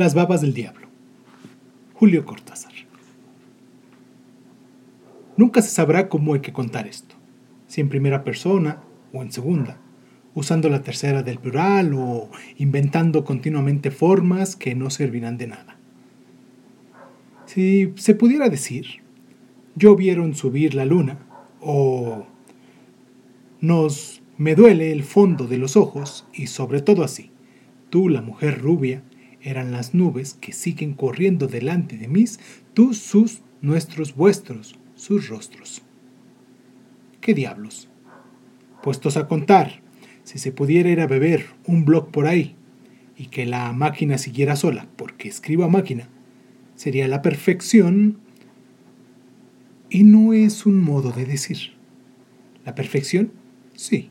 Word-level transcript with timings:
Las 0.00 0.14
babas 0.14 0.40
del 0.40 0.54
diablo. 0.54 0.86
Julio 1.92 2.24
Cortázar. 2.24 2.72
Nunca 5.36 5.60
se 5.60 5.68
sabrá 5.68 6.08
cómo 6.08 6.32
hay 6.32 6.40
que 6.40 6.54
contar 6.54 6.86
esto, 6.86 7.16
si 7.66 7.82
en 7.82 7.90
primera 7.90 8.24
persona 8.24 8.80
o 9.12 9.20
en 9.20 9.30
segunda, 9.30 9.76
usando 10.34 10.70
la 10.70 10.80
tercera 10.80 11.22
del 11.22 11.38
plural 11.38 11.92
o 11.92 12.30
inventando 12.56 13.26
continuamente 13.26 13.90
formas 13.90 14.56
que 14.56 14.74
no 14.74 14.88
servirán 14.88 15.36
de 15.36 15.48
nada. 15.48 15.76
Si 17.44 17.92
se 17.96 18.14
pudiera 18.14 18.48
decir, 18.48 19.02
yo 19.74 19.96
vieron 19.96 20.34
subir 20.34 20.74
la 20.74 20.86
luna 20.86 21.18
o 21.60 22.24
nos 23.60 24.22
me 24.38 24.54
duele 24.54 24.92
el 24.92 25.02
fondo 25.02 25.46
de 25.46 25.58
los 25.58 25.76
ojos 25.76 26.26
y 26.32 26.46
sobre 26.46 26.80
todo 26.80 27.04
así, 27.04 27.32
tú 27.90 28.08
la 28.08 28.22
mujer 28.22 28.62
rubia, 28.62 29.02
eran 29.42 29.72
las 29.72 29.94
nubes 29.94 30.34
que 30.34 30.52
siguen 30.52 30.94
corriendo 30.94 31.46
delante 31.46 31.96
de 31.96 32.08
mí, 32.08 32.24
tú 32.74 32.94
sus, 32.94 33.42
nuestros, 33.60 34.14
vuestros, 34.14 34.78
sus 34.94 35.28
rostros. 35.28 35.82
¿Qué 37.20 37.34
diablos? 37.34 37.88
Puestos 38.82 39.16
a 39.16 39.28
contar, 39.28 39.80
si 40.24 40.38
se 40.38 40.52
pudiera 40.52 40.90
ir 40.90 41.00
a 41.00 41.06
beber 41.06 41.46
un 41.66 41.84
blog 41.84 42.10
por 42.10 42.26
ahí 42.26 42.56
y 43.16 43.26
que 43.26 43.46
la 43.46 43.72
máquina 43.72 44.18
siguiera 44.18 44.56
sola, 44.56 44.88
porque 44.96 45.28
escribo 45.28 45.64
a 45.64 45.68
máquina, 45.68 46.08
sería 46.74 47.08
la 47.08 47.22
perfección 47.22 48.18
y 49.90 50.04
no 50.04 50.32
es 50.32 50.66
un 50.66 50.80
modo 50.80 51.12
de 51.12 51.26
decir. 51.26 51.74
La 52.64 52.74
perfección, 52.74 53.32
sí, 53.74 54.10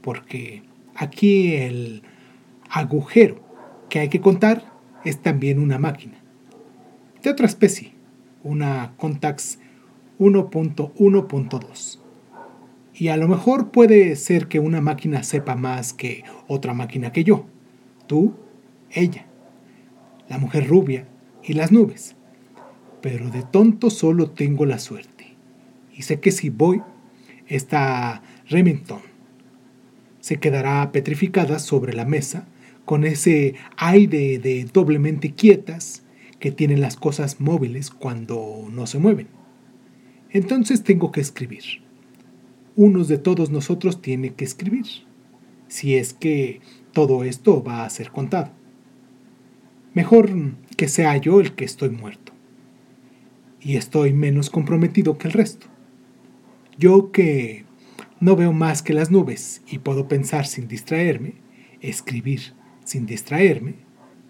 porque 0.00 0.62
aquí 0.94 1.54
el 1.54 2.02
agujero 2.68 3.51
que 3.92 4.00
hay 4.00 4.08
que 4.08 4.22
contar 4.22 4.72
es 5.04 5.20
también 5.20 5.58
una 5.58 5.78
máquina. 5.78 6.14
De 7.22 7.28
otra 7.28 7.44
especie, 7.44 7.92
una 8.42 8.94
Contax 8.96 9.58
1.1.2. 10.18 11.98
Y 12.94 13.08
a 13.08 13.18
lo 13.18 13.28
mejor 13.28 13.70
puede 13.70 14.16
ser 14.16 14.48
que 14.48 14.60
una 14.60 14.80
máquina 14.80 15.22
sepa 15.22 15.56
más 15.56 15.92
que 15.92 16.24
otra 16.48 16.72
máquina 16.72 17.12
que 17.12 17.22
yo. 17.22 17.44
Tú, 18.06 18.32
ella, 18.90 19.26
la 20.26 20.38
mujer 20.38 20.66
rubia 20.68 21.06
y 21.44 21.52
las 21.52 21.70
nubes. 21.70 22.16
Pero 23.02 23.28
de 23.28 23.42
tonto 23.42 23.90
solo 23.90 24.30
tengo 24.30 24.64
la 24.64 24.78
suerte. 24.78 25.36
Y 25.92 26.00
sé 26.00 26.18
que 26.18 26.32
si 26.32 26.48
voy, 26.48 26.80
esta 27.46 28.22
Remington 28.48 29.02
se 30.20 30.40
quedará 30.40 30.92
petrificada 30.92 31.58
sobre 31.58 31.92
la 31.92 32.06
mesa 32.06 32.46
con 32.84 33.04
ese 33.04 33.54
aire 33.76 34.38
de 34.38 34.64
doblemente 34.72 35.32
quietas 35.32 36.02
que 36.38 36.50
tienen 36.50 36.80
las 36.80 36.96
cosas 36.96 37.40
móviles 37.40 37.90
cuando 37.90 38.66
no 38.70 38.86
se 38.86 38.98
mueven. 38.98 39.28
Entonces 40.30 40.82
tengo 40.82 41.12
que 41.12 41.20
escribir. 41.20 41.62
Unos 42.74 43.06
de 43.06 43.18
todos 43.18 43.50
nosotros 43.50 44.00
tiene 44.00 44.34
que 44.34 44.44
escribir, 44.44 44.86
si 45.68 45.94
es 45.94 46.14
que 46.14 46.60
todo 46.92 47.22
esto 47.22 47.62
va 47.62 47.84
a 47.84 47.90
ser 47.90 48.10
contado. 48.10 48.50
Mejor 49.94 50.30
que 50.76 50.88
sea 50.88 51.16
yo 51.18 51.40
el 51.40 51.54
que 51.54 51.64
estoy 51.64 51.90
muerto. 51.90 52.32
Y 53.60 53.76
estoy 53.76 54.12
menos 54.12 54.50
comprometido 54.50 55.18
que 55.18 55.28
el 55.28 55.34
resto. 55.34 55.66
Yo 56.78 57.12
que 57.12 57.64
no 58.18 58.34
veo 58.34 58.52
más 58.52 58.82
que 58.82 58.94
las 58.94 59.10
nubes 59.10 59.62
y 59.68 59.78
puedo 59.78 60.08
pensar 60.08 60.46
sin 60.46 60.66
distraerme, 60.66 61.34
escribir 61.80 62.54
sin 62.84 63.06
distraerme, 63.06 63.74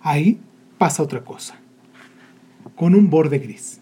ahí 0.01 0.41
pasa 0.79 1.03
otra 1.03 1.25
cosa, 1.25 1.57
con 2.77 2.95
un 2.95 3.11
borde 3.11 3.39
gris, 3.39 3.81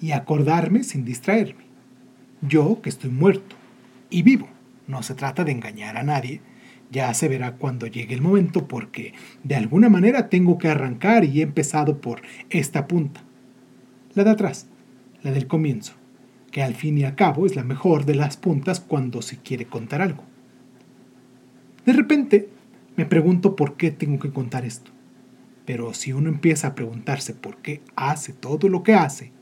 y 0.00 0.12
acordarme 0.12 0.84
sin 0.84 1.04
distraerme. 1.04 1.64
Yo 2.42 2.80
que 2.80 2.88
estoy 2.88 3.10
muerto 3.10 3.56
y 4.08 4.22
vivo, 4.22 4.48
no 4.86 5.02
se 5.02 5.14
trata 5.14 5.44
de 5.44 5.52
engañar 5.52 5.96
a 5.96 6.02
nadie, 6.02 6.40
ya 6.90 7.12
se 7.14 7.28
verá 7.28 7.52
cuando 7.56 7.86
llegue 7.86 8.14
el 8.14 8.22
momento 8.22 8.66
porque 8.66 9.14
de 9.44 9.54
alguna 9.54 9.88
manera 9.88 10.28
tengo 10.28 10.58
que 10.58 10.68
arrancar 10.68 11.24
y 11.24 11.40
he 11.40 11.42
empezado 11.42 12.00
por 12.00 12.22
esta 12.50 12.88
punta, 12.88 13.22
la 14.14 14.24
de 14.24 14.30
atrás, 14.30 14.66
la 15.22 15.30
del 15.30 15.46
comienzo, 15.46 15.94
que 16.50 16.62
al 16.62 16.74
fin 16.74 16.98
y 16.98 17.04
al 17.04 17.14
cabo 17.14 17.46
es 17.46 17.54
la 17.54 17.62
mejor 17.62 18.06
de 18.06 18.16
las 18.16 18.36
puntas 18.36 18.80
cuando 18.80 19.22
se 19.22 19.36
quiere 19.36 19.66
contar 19.66 20.02
algo. 20.02 20.24
De 21.86 21.92
repente 21.92 22.48
me 23.00 23.06
pregunto 23.06 23.56
por 23.56 23.78
qué 23.78 23.90
tengo 23.90 24.18
que 24.18 24.30
contar 24.30 24.66
esto. 24.66 24.90
Pero 25.64 25.94
si 25.94 26.12
uno 26.12 26.28
empieza 26.28 26.66
a 26.66 26.74
preguntarse 26.74 27.32
por 27.32 27.56
qué 27.56 27.80
hace 27.96 28.34
todo 28.34 28.68
lo 28.68 28.82
que 28.82 28.92
hace, 28.92 29.32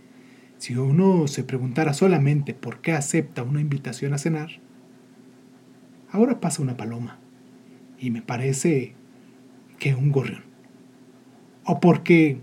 si 0.58 0.76
uno 0.76 1.26
se 1.26 1.42
preguntara 1.42 1.92
solamente 1.92 2.54
por 2.54 2.80
qué 2.80 2.92
acepta 2.92 3.42
una 3.42 3.60
invitación 3.60 4.14
a 4.14 4.18
cenar, 4.18 4.50
ahora 6.12 6.38
pasa 6.38 6.62
una 6.62 6.76
paloma 6.76 7.18
y 7.98 8.12
me 8.12 8.22
parece 8.22 8.94
que 9.80 9.96
un 9.96 10.12
gorrión. 10.12 10.44
O 11.64 11.80
porque 11.80 12.38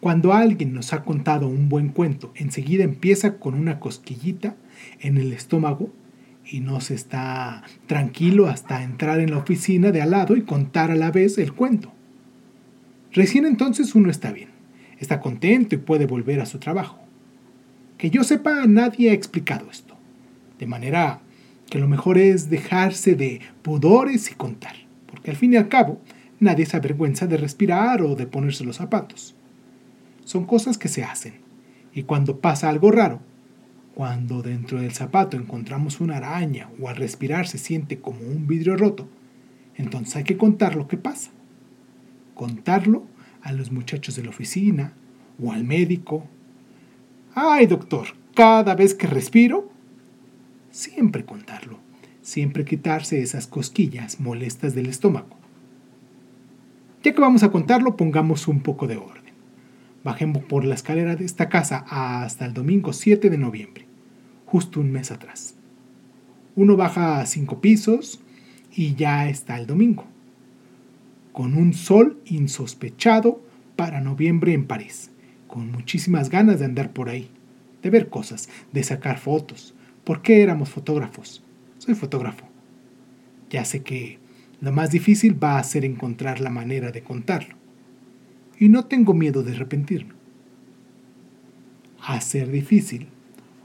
cuando 0.00 0.34
alguien 0.34 0.74
nos 0.74 0.92
ha 0.92 1.02
contado 1.02 1.48
un 1.48 1.70
buen 1.70 1.88
cuento, 1.88 2.30
enseguida 2.34 2.84
empieza 2.84 3.38
con 3.38 3.54
una 3.54 3.80
cosquillita 3.80 4.54
en 5.00 5.16
el 5.16 5.32
estómago 5.32 5.94
y 6.50 6.60
no 6.60 6.80
se 6.80 6.94
está 6.94 7.62
tranquilo 7.86 8.46
hasta 8.46 8.82
entrar 8.82 9.20
en 9.20 9.30
la 9.30 9.38
oficina 9.38 9.92
de 9.92 10.00
al 10.00 10.10
lado 10.10 10.36
y 10.36 10.42
contar 10.42 10.90
a 10.90 10.96
la 10.96 11.10
vez 11.10 11.36
el 11.38 11.52
cuento. 11.52 11.92
Recién 13.12 13.44
entonces 13.46 13.94
uno 13.94 14.10
está 14.10 14.32
bien, 14.32 14.48
está 14.98 15.20
contento 15.20 15.74
y 15.74 15.78
puede 15.78 16.06
volver 16.06 16.40
a 16.40 16.46
su 16.46 16.58
trabajo. 16.58 16.98
Que 17.98 18.10
yo 18.10 18.24
sepa, 18.24 18.66
nadie 18.66 19.10
ha 19.10 19.14
explicado 19.14 19.70
esto, 19.70 19.96
de 20.58 20.66
manera 20.66 21.20
que 21.68 21.78
lo 21.78 21.88
mejor 21.88 22.16
es 22.16 22.48
dejarse 22.48 23.14
de 23.14 23.40
pudores 23.62 24.30
y 24.30 24.34
contar, 24.34 24.76
porque 25.06 25.30
al 25.30 25.36
fin 25.36 25.52
y 25.52 25.56
al 25.56 25.68
cabo 25.68 26.00
nadie 26.40 26.64
se 26.64 26.76
avergüenza 26.76 27.26
de 27.26 27.36
respirar 27.36 28.02
o 28.02 28.14
de 28.14 28.26
ponerse 28.26 28.64
los 28.64 28.76
zapatos. 28.76 29.34
Son 30.24 30.46
cosas 30.46 30.78
que 30.78 30.88
se 30.88 31.04
hacen, 31.04 31.34
y 31.92 32.04
cuando 32.04 32.40
pasa 32.40 32.68
algo 32.68 32.90
raro, 32.90 33.20
cuando 33.98 34.42
dentro 34.42 34.80
del 34.80 34.92
zapato 34.92 35.36
encontramos 35.36 36.00
una 36.00 36.18
araña 36.18 36.70
o 36.80 36.88
al 36.88 36.94
respirar 36.94 37.48
se 37.48 37.58
siente 37.58 37.98
como 37.98 38.20
un 38.20 38.46
vidrio 38.46 38.76
roto, 38.76 39.08
entonces 39.74 40.14
hay 40.14 40.22
que 40.22 40.36
contar 40.36 40.76
lo 40.76 40.86
que 40.86 40.96
pasa. 40.96 41.32
Contarlo 42.34 43.02
a 43.42 43.50
los 43.50 43.72
muchachos 43.72 44.14
de 44.14 44.22
la 44.22 44.30
oficina 44.30 44.92
o 45.42 45.50
al 45.50 45.64
médico. 45.64 46.24
Ay, 47.34 47.66
doctor, 47.66 48.06
cada 48.36 48.76
vez 48.76 48.94
que 48.94 49.08
respiro, 49.08 49.68
siempre 50.70 51.24
contarlo, 51.24 51.80
siempre 52.22 52.64
quitarse 52.64 53.20
esas 53.20 53.48
cosquillas 53.48 54.20
molestas 54.20 54.76
del 54.76 54.86
estómago. 54.86 55.36
Ya 57.02 57.12
que 57.12 57.20
vamos 57.20 57.42
a 57.42 57.50
contarlo, 57.50 57.96
pongamos 57.96 58.46
un 58.46 58.60
poco 58.60 58.86
de 58.86 58.96
orden. 58.96 59.34
Bajemos 60.04 60.44
por 60.44 60.64
la 60.64 60.76
escalera 60.76 61.16
de 61.16 61.24
esta 61.24 61.48
casa 61.48 61.84
hasta 61.88 62.46
el 62.46 62.54
domingo 62.54 62.92
7 62.92 63.28
de 63.28 63.38
noviembre 63.38 63.87
justo 64.50 64.80
un 64.80 64.90
mes 64.90 65.10
atrás. 65.10 65.54
Uno 66.56 66.76
baja 66.76 67.20
a 67.20 67.26
cinco 67.26 67.60
pisos 67.60 68.20
y 68.74 68.94
ya 68.94 69.28
está 69.28 69.58
el 69.58 69.66
domingo, 69.66 70.06
con 71.32 71.54
un 71.54 71.74
sol 71.74 72.18
insospechado 72.24 73.42
para 73.76 74.00
noviembre 74.00 74.54
en 74.54 74.66
París, 74.66 75.10
con 75.46 75.70
muchísimas 75.70 76.30
ganas 76.30 76.58
de 76.58 76.64
andar 76.64 76.92
por 76.92 77.10
ahí, 77.10 77.28
de 77.82 77.90
ver 77.90 78.08
cosas, 78.08 78.48
de 78.72 78.82
sacar 78.82 79.18
fotos. 79.18 79.74
¿Por 80.04 80.22
qué 80.22 80.42
éramos 80.42 80.70
fotógrafos? 80.70 81.42
Soy 81.76 81.94
fotógrafo. 81.94 82.48
Ya 83.50 83.66
sé 83.66 83.82
que 83.82 84.18
lo 84.62 84.72
más 84.72 84.90
difícil 84.90 85.42
va 85.42 85.58
a 85.58 85.64
ser 85.64 85.84
encontrar 85.84 86.40
la 86.40 86.50
manera 86.50 86.90
de 86.90 87.02
contarlo. 87.02 87.54
Y 88.58 88.70
no 88.70 88.86
tengo 88.86 89.12
miedo 89.12 89.42
de 89.42 89.52
arrepentirme. 89.52 90.14
A 92.00 92.20
ser 92.22 92.50
difícil 92.50 93.08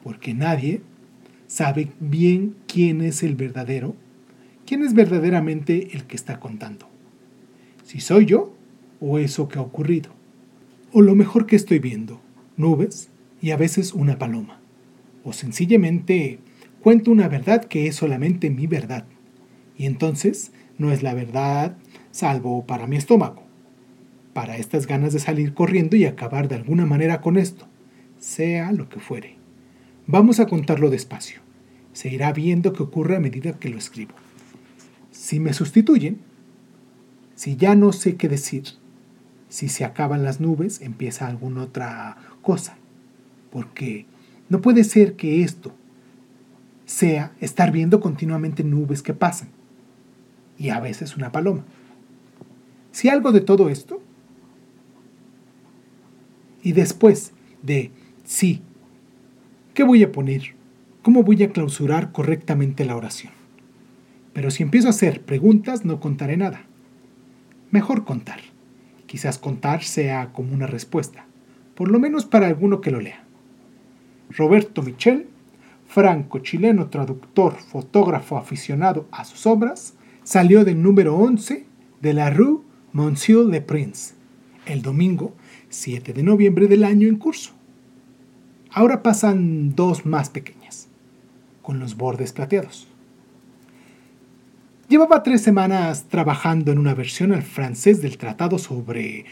porque 0.03 0.33
nadie 0.33 0.81
sabe 1.47 1.89
bien 1.99 2.55
quién 2.67 3.01
es 3.01 3.23
el 3.23 3.35
verdadero, 3.35 3.95
quién 4.65 4.83
es 4.83 4.93
verdaderamente 4.93 5.95
el 5.95 6.05
que 6.05 6.15
está 6.15 6.39
contando. 6.39 6.89
Si 7.83 7.99
soy 7.99 8.25
yo 8.25 8.53
o 8.99 9.19
eso 9.19 9.47
que 9.47 9.59
ha 9.59 9.61
ocurrido. 9.61 10.11
O 10.91 11.01
lo 11.01 11.15
mejor 11.15 11.45
que 11.45 11.55
estoy 11.55 11.79
viendo, 11.79 12.21
nubes 12.57 13.09
y 13.41 13.51
a 13.51 13.57
veces 13.57 13.93
una 13.93 14.17
paloma. 14.17 14.59
O 15.23 15.33
sencillamente 15.33 16.39
cuento 16.81 17.11
una 17.11 17.27
verdad 17.27 17.65
que 17.65 17.87
es 17.87 17.95
solamente 17.95 18.49
mi 18.49 18.67
verdad. 18.67 19.05
Y 19.77 19.85
entonces 19.85 20.51
no 20.77 20.91
es 20.91 21.03
la 21.03 21.13
verdad 21.13 21.77
salvo 22.11 22.65
para 22.65 22.87
mi 22.87 22.95
estómago. 22.95 23.43
Para 24.33 24.57
estas 24.57 24.87
ganas 24.87 25.13
de 25.13 25.19
salir 25.19 25.53
corriendo 25.53 25.95
y 25.95 26.05
acabar 26.05 26.47
de 26.47 26.55
alguna 26.55 26.85
manera 26.85 27.21
con 27.21 27.37
esto, 27.37 27.67
sea 28.19 28.71
lo 28.71 28.89
que 28.89 28.99
fuere. 28.99 29.42
Vamos 30.05 30.39
a 30.39 30.47
contarlo 30.47 30.89
despacio. 30.89 31.39
Se 31.93 32.09
irá 32.09 32.33
viendo 32.33 32.73
qué 32.73 32.83
ocurre 32.83 33.15
a 33.15 33.21
medida 33.21 33.53
que 33.53 33.69
lo 33.69 33.77
escribo. 33.77 34.13
Si 35.11 35.39
me 35.39 35.53
sustituyen, 35.53 36.19
si 37.35 37.55
ya 37.55 37.75
no 37.75 37.93
sé 37.93 38.15
qué 38.15 38.27
decir, 38.29 38.63
Si 39.47 39.69
se 39.69 39.85
acaban 39.85 40.23
las 40.23 40.39
nubes, 40.39 40.81
empieza 40.81 41.27
alguna 41.27 41.61
otra 41.61 42.17
cosa. 42.41 42.75
Porque 43.51 44.07
no 44.49 44.61
puede 44.61 44.83
ser 44.83 45.15
que 45.15 45.43
esto 45.43 45.75
sea 46.85 47.33
estar 47.39 47.71
viendo 47.71 47.99
continuamente 47.99 48.63
nubes 48.63 49.03
que 49.03 49.13
pasan. 49.13 49.49
Y 50.57 50.69
a 50.69 50.79
veces 50.79 51.15
una 51.15 51.31
paloma. 51.31 51.63
Si 52.91 53.09
algo 53.09 53.31
de 53.31 53.41
todo 53.41 53.69
esto, 53.69 54.01
y 56.63 56.71
después 56.71 57.31
de 57.61 57.91
sí, 58.23 58.63
¿qué 59.73 59.83
voy 59.83 60.03
a 60.03 60.11
poner? 60.11 60.53
¿Cómo 61.01 61.23
voy 61.23 61.41
a 61.43 61.51
clausurar 61.51 62.11
correctamente 62.11 62.85
la 62.85 62.95
oración? 62.95 63.33
Pero 64.31 64.51
si 64.51 64.63
empiezo 64.63 64.87
a 64.87 64.91
hacer 64.91 65.21
preguntas, 65.21 65.83
no 65.83 65.99
contaré 65.99 66.37
nada. 66.37 66.65
Mejor 67.71 68.05
contar. 68.05 68.39
Quizás 69.07 69.37
contar 69.37 69.83
sea 69.83 70.31
como 70.31 70.53
una 70.53 70.67
respuesta, 70.67 71.25
por 71.75 71.89
lo 71.89 71.99
menos 71.99 72.25
para 72.25 72.47
alguno 72.47 72.81
que 72.81 72.91
lo 72.91 72.99
lea. 72.99 73.23
Roberto 74.29 74.81
Michel, 74.81 75.27
franco-chileno, 75.87 76.89
traductor, 76.89 77.55
fotógrafo 77.55 78.37
aficionado 78.37 79.07
a 79.11 79.25
sus 79.25 79.45
obras, 79.45 79.95
salió 80.23 80.63
del 80.65 80.81
número 80.81 81.15
11 81.15 81.65
de 82.01 82.13
la 82.13 82.29
Rue 82.29 82.61
Monsieur 82.91 83.47
le 83.47 83.61
Prince, 83.61 84.15
el 84.65 84.81
domingo 84.81 85.35
7 85.69 86.13
de 86.13 86.23
noviembre 86.23 86.67
del 86.67 86.83
año 86.83 87.07
en 87.07 87.17
curso. 87.17 87.53
Ahora 88.75 89.03
pasan 89.03 89.75
dos 89.75 90.03
más 90.03 90.31
pequeñas, 90.31 90.87
con 91.61 91.79
los 91.79 91.95
bordes 91.95 92.33
plateados. 92.33 92.87
Llevaba 94.89 95.21
tres 95.21 95.43
semanas 95.43 96.05
trabajando 96.09 96.71
en 96.71 96.79
una 96.79 96.95
versión 96.95 97.33
al 97.33 97.43
francés 97.43 98.01
del 98.01 98.17
Tratado 98.17 98.57
sobre 98.57 99.25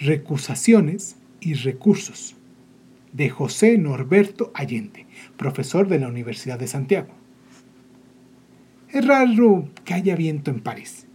Recusaciones 0.00 1.16
y 1.40 1.52
Recursos 1.52 2.36
de 3.12 3.28
José 3.28 3.76
Norberto 3.76 4.50
Allende, 4.54 5.04
profesor 5.36 5.88
de 5.88 5.98
la 5.98 6.08
Universidad 6.08 6.58
de 6.58 6.66
Santiago. 6.66 7.12
Es 8.88 9.06
raro 9.06 9.68
que 9.84 9.92
haya 9.92 10.16
viento 10.16 10.50
en 10.50 10.60
París, 10.60 11.06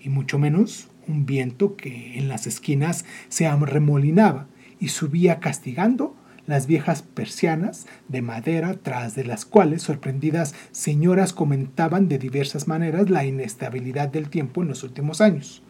y 0.00 0.08
mucho 0.08 0.40
menos 0.40 0.88
un 1.06 1.24
viento 1.24 1.76
que 1.76 2.18
en 2.18 2.26
las 2.26 2.48
esquinas 2.48 3.04
se 3.28 3.46
arremolinaba 3.46 4.48
y 4.80 4.88
subía 4.88 5.38
castigando 5.38 6.16
las 6.46 6.66
viejas 6.66 7.02
persianas 7.02 7.86
de 8.08 8.22
madera 8.22 8.74
tras 8.74 9.14
de 9.14 9.24
las 9.24 9.44
cuales 9.44 9.82
sorprendidas 9.82 10.54
señoras 10.72 11.32
comentaban 11.32 12.08
de 12.08 12.18
diversas 12.18 12.68
maneras 12.68 13.10
la 13.10 13.24
inestabilidad 13.24 14.08
del 14.08 14.28
tiempo 14.28 14.62
en 14.62 14.68
los 14.68 14.82
últimos 14.82 15.20
años. 15.20 15.62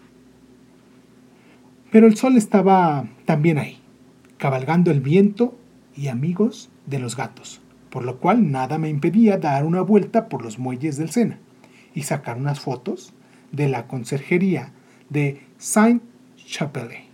Pero 1.90 2.06
el 2.06 2.16
sol 2.16 2.36
estaba 2.36 3.06
también 3.26 3.58
ahí, 3.58 3.80
cabalgando 4.38 4.90
el 4.90 5.00
viento 5.00 5.58
y 5.94 6.08
amigos 6.08 6.70
de 6.86 6.98
los 6.98 7.16
gatos, 7.16 7.60
por 7.90 8.04
lo 8.04 8.18
cual 8.18 8.50
nada 8.50 8.78
me 8.78 8.88
impedía 8.88 9.36
dar 9.36 9.64
una 9.64 9.82
vuelta 9.82 10.28
por 10.28 10.42
los 10.42 10.58
muelles 10.58 10.96
del 10.96 11.10
Sena 11.10 11.38
y 11.94 12.04
sacar 12.04 12.38
unas 12.38 12.60
fotos 12.60 13.12
de 13.50 13.68
la 13.68 13.86
conserjería 13.86 14.72
de 15.10 15.42
Saint-Chapelle. 15.58 17.04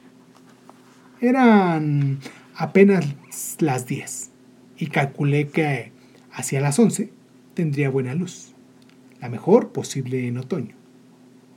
Eran 1.21 2.21
apenas 2.59 3.07
las 3.61 3.87
10 3.87 4.31
y 4.79 4.89
calculé 4.89 5.47
que 5.47 5.93
hacia 6.33 6.61
las 6.61 6.79
11 6.79 7.11
tendría 7.55 7.89
buena 7.89 8.15
luz, 8.15 8.53
la 9.21 9.29
mejor 9.29 9.71
posible 9.71 10.27
en 10.27 10.39
otoño. 10.39 10.75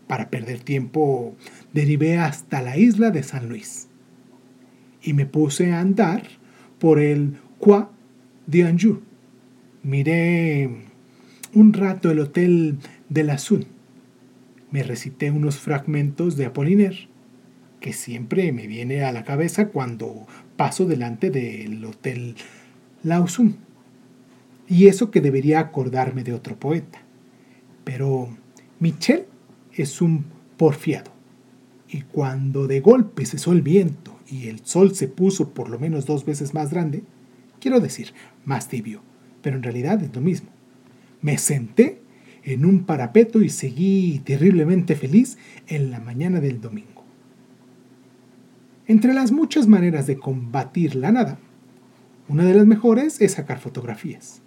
Para 0.07 0.29
perder 0.29 0.59
tiempo 0.59 1.35
derivé 1.73 2.17
hasta 2.17 2.61
la 2.61 2.77
isla 2.77 3.09
de 3.09 3.23
San 3.23 3.49
Luis 3.49 3.87
y 5.01 5.13
me 5.13 5.25
puse 5.25 5.71
a 5.71 5.79
andar 5.79 6.23
por 6.77 6.99
el 6.99 7.37
Croix 7.59 7.87
d'Anjou. 8.45 9.01
Miré 9.81 10.69
un 11.55 11.73
rato 11.73 12.11
el 12.11 12.19
hotel 12.19 12.77
de 13.09 13.23
la 13.23 13.39
Sun. 13.39 13.65
Me 14.69 14.83
recité 14.83 15.31
unos 15.31 15.57
fragmentos 15.57 16.37
de 16.37 16.45
Apollinaire 16.45 17.10
que 17.81 17.91
siempre 17.91 18.53
me 18.53 18.67
viene 18.67 19.03
a 19.03 19.11
la 19.11 19.25
cabeza 19.25 19.67
cuando 19.67 20.27
paso 20.55 20.85
delante 20.85 21.31
del 21.31 21.83
Hotel 21.83 22.35
Lausum. 23.03 23.55
Y 24.69 24.87
eso 24.87 25.11
que 25.11 25.19
debería 25.19 25.59
acordarme 25.59 26.23
de 26.23 26.33
otro 26.33 26.57
poeta. 26.57 27.01
Pero 27.83 28.29
Michel 28.79 29.25
es 29.73 30.01
un 30.01 30.25
porfiado. 30.55 31.11
Y 31.89 32.03
cuando 32.03 32.67
de 32.67 32.79
golpe 32.79 33.25
cesó 33.25 33.51
el 33.51 33.63
viento 33.63 34.17
y 34.29 34.47
el 34.47 34.63
sol 34.63 34.95
se 34.95 35.09
puso 35.09 35.49
por 35.49 35.67
lo 35.67 35.77
menos 35.77 36.05
dos 36.05 36.23
veces 36.23 36.53
más 36.53 36.69
grande, 36.69 37.03
quiero 37.59 37.81
decir, 37.81 38.13
más 38.45 38.69
tibio, 38.69 39.01
pero 39.41 39.57
en 39.57 39.63
realidad 39.63 40.01
es 40.01 40.15
lo 40.15 40.21
mismo, 40.21 40.49
me 41.21 41.37
senté 41.37 42.01
en 42.43 42.65
un 42.65 42.85
parapeto 42.85 43.41
y 43.41 43.49
seguí 43.49 44.21
terriblemente 44.23 44.95
feliz 44.95 45.37
en 45.67 45.91
la 45.91 45.99
mañana 45.99 46.39
del 46.39 46.61
domingo. 46.61 47.00
Entre 48.91 49.13
las 49.13 49.31
muchas 49.31 49.69
maneras 49.69 50.05
de 50.05 50.17
combatir 50.17 50.95
la 50.95 51.13
nada, 51.13 51.39
una 52.27 52.43
de 52.43 52.53
las 52.53 52.65
mejores 52.65 53.21
es 53.21 53.31
sacar 53.31 53.57
fotografías, 53.57 54.41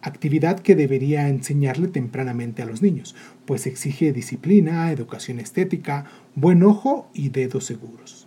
actividad 0.00 0.60
que 0.60 0.74
debería 0.74 1.28
enseñarle 1.28 1.88
tempranamente 1.88 2.62
a 2.62 2.64
los 2.64 2.80
niños, 2.80 3.14
pues 3.44 3.66
exige 3.66 4.14
disciplina, 4.14 4.90
educación 4.90 5.38
estética, 5.38 6.06
buen 6.34 6.62
ojo 6.62 7.10
y 7.12 7.28
dedos 7.28 7.66
seguros. 7.66 8.26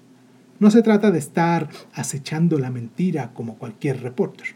No 0.59 0.69
se 0.69 0.83
trata 0.83 1.09
de 1.09 1.18
estar 1.18 1.69
acechando 1.92 2.59
la 2.59 2.69
mentira 2.69 3.33
como 3.33 3.57
cualquier 3.57 4.04
reporter 4.04 4.50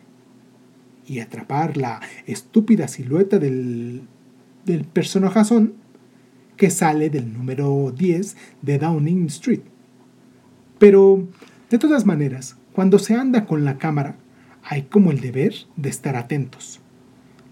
y 1.07 1.19
atrapar 1.19 1.77
la 1.77 1.99
estúpida 2.27 2.87
silueta 2.87 3.39
del, 3.39 4.03
del 4.67 4.83
personajazón 4.83 5.73
que 6.57 6.69
sale 6.69 7.09
del 7.09 7.33
número 7.33 7.91
10 7.91 8.37
de 8.61 8.77
Downing 8.77 9.25
Street 9.25 9.70
pero, 10.81 11.27
de 11.69 11.77
todas 11.77 12.07
maneras, 12.07 12.57
cuando 12.73 12.97
se 12.97 13.13
anda 13.13 13.45
con 13.45 13.65
la 13.65 13.77
cámara, 13.77 14.15
hay 14.63 14.81
como 14.81 15.11
el 15.11 15.21
deber 15.21 15.53
de 15.75 15.89
estar 15.89 16.15
atentos, 16.15 16.81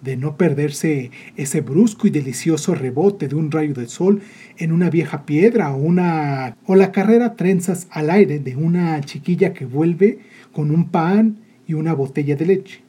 de 0.01 0.17
no 0.17 0.35
perderse 0.35 1.11
ese 1.37 1.61
brusco 1.61 2.07
y 2.07 2.09
delicioso 2.09 2.73
rebote 2.73 3.27
de 3.27 3.35
un 3.35 3.51
rayo 3.51 3.75
de 3.75 3.87
sol 3.87 4.23
en 4.57 4.71
una 4.71 4.89
vieja 4.89 5.27
piedra 5.27 5.71
o, 5.71 5.77
una, 5.77 6.57
o 6.65 6.73
la 6.75 6.91
carrera 6.91 7.35
trenzas 7.35 7.85
al 7.91 8.09
aire 8.09 8.39
de 8.39 8.55
una 8.55 9.00
chiquilla 9.01 9.53
que 9.53 9.65
vuelve 9.65 10.17
con 10.51 10.71
un 10.71 10.89
pan 10.89 11.38
y 11.67 11.75
una 11.75 11.93
botella 11.93 12.36
de 12.36 12.48
leche. 12.48 12.81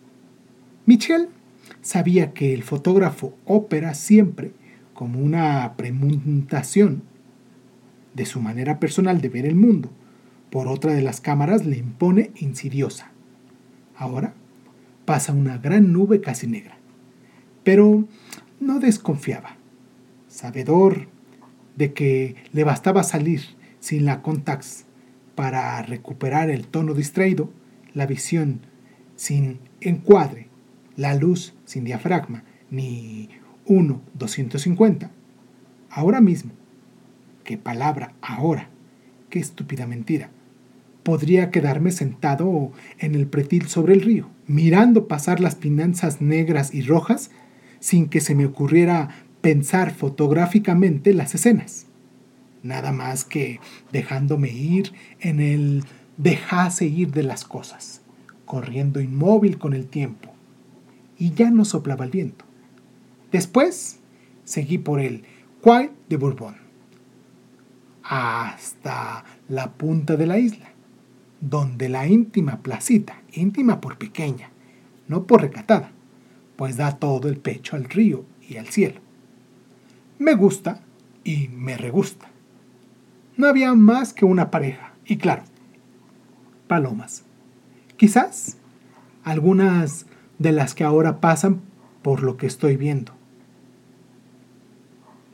Michel 0.86 1.28
sabía 1.82 2.32
que 2.32 2.54
el 2.54 2.62
fotógrafo 2.62 3.34
opera 3.44 3.92
siempre 3.92 4.52
como 4.94 5.20
una 5.20 5.74
premuntación 5.76 7.02
de 8.14 8.24
su 8.24 8.40
manera 8.40 8.80
personal 8.80 9.20
de 9.20 9.28
ver 9.28 9.44
el 9.44 9.54
mundo 9.54 9.90
por 10.50 10.68
otra 10.68 10.92
de 10.92 11.02
las 11.02 11.20
cámaras 11.20 11.64
le 11.64 11.76
impone 11.78 12.32
insidiosa. 12.36 13.12
Ahora 13.96 14.34
pasa 15.04 15.32
una 15.32 15.58
gran 15.58 15.92
nube 15.92 16.20
casi 16.20 16.46
negra. 16.46 16.76
Pero 17.62 18.04
no 18.58 18.80
desconfiaba, 18.80 19.56
sabedor 20.28 21.08
de 21.76 21.92
que 21.92 22.36
le 22.52 22.64
bastaba 22.64 23.02
salir 23.02 23.42
sin 23.78 24.04
la 24.04 24.22
contax 24.22 24.86
para 25.34 25.80
recuperar 25.82 26.50
el 26.50 26.66
tono 26.66 26.94
distraído, 26.94 27.50
la 27.94 28.06
visión 28.06 28.60
sin 29.16 29.60
encuadre, 29.80 30.48
la 30.96 31.14
luz 31.14 31.54
sin 31.64 31.84
diafragma, 31.84 32.44
ni 32.70 33.30
1.250. 33.66 35.10
Ahora 35.90 36.20
mismo, 36.20 36.52
qué 37.44 37.56
palabra 37.56 38.14
ahora, 38.20 38.68
qué 39.28 39.38
estúpida 39.38 39.86
mentira 39.86 40.30
podría 41.02 41.50
quedarme 41.50 41.90
sentado 41.90 42.72
en 42.98 43.14
el 43.14 43.26
pretil 43.26 43.68
sobre 43.68 43.94
el 43.94 44.02
río, 44.02 44.28
mirando 44.46 45.08
pasar 45.08 45.40
las 45.40 45.54
pinanzas 45.54 46.20
negras 46.20 46.74
y 46.74 46.82
rojas 46.82 47.30
sin 47.78 48.08
que 48.08 48.20
se 48.20 48.34
me 48.34 48.46
ocurriera 48.46 49.08
pensar 49.40 49.92
fotográficamente 49.92 51.14
las 51.14 51.34
escenas. 51.34 51.86
Nada 52.62 52.92
más 52.92 53.24
que 53.24 53.58
dejándome 53.90 54.50
ir 54.50 54.92
en 55.20 55.40
el 55.40 55.84
dejase 56.18 56.86
ir 56.86 57.10
de 57.12 57.22
las 57.22 57.44
cosas, 57.44 58.02
corriendo 58.44 59.00
inmóvil 59.00 59.58
con 59.58 59.72
el 59.72 59.86
tiempo. 59.86 60.34
Y 61.16 61.32
ya 61.32 61.50
no 61.50 61.64
soplaba 61.64 62.04
el 62.04 62.10
viento. 62.10 62.44
Después 63.32 64.00
seguí 64.44 64.78
por 64.78 65.00
el 65.00 65.24
Quai 65.62 65.90
de 66.08 66.16
Bourbon 66.16 66.56
hasta 68.02 69.24
la 69.48 69.72
punta 69.72 70.16
de 70.16 70.26
la 70.26 70.38
isla 70.38 70.70
donde 71.40 71.88
la 71.88 72.06
íntima 72.06 72.58
placita, 72.62 73.22
íntima 73.32 73.80
por 73.80 73.98
pequeña, 73.98 74.50
no 75.08 75.24
por 75.24 75.42
recatada, 75.42 75.92
pues 76.56 76.76
da 76.76 76.96
todo 76.98 77.28
el 77.28 77.38
pecho 77.38 77.76
al 77.76 77.84
río 77.84 78.24
y 78.48 78.56
al 78.56 78.68
cielo. 78.68 79.00
Me 80.18 80.34
gusta 80.34 80.82
y 81.24 81.48
me 81.48 81.76
regusta. 81.76 82.28
No 83.36 83.46
había 83.46 83.72
más 83.74 84.12
que 84.12 84.24
una 84.24 84.50
pareja, 84.50 84.92
Y 85.06 85.16
claro, 85.16 85.42
palomas. 86.68 87.24
Quizás 87.96 88.58
algunas 89.24 90.06
de 90.38 90.52
las 90.52 90.74
que 90.74 90.84
ahora 90.84 91.20
pasan 91.20 91.62
por 92.02 92.22
lo 92.22 92.36
que 92.36 92.46
estoy 92.46 92.76
viendo. 92.76 93.12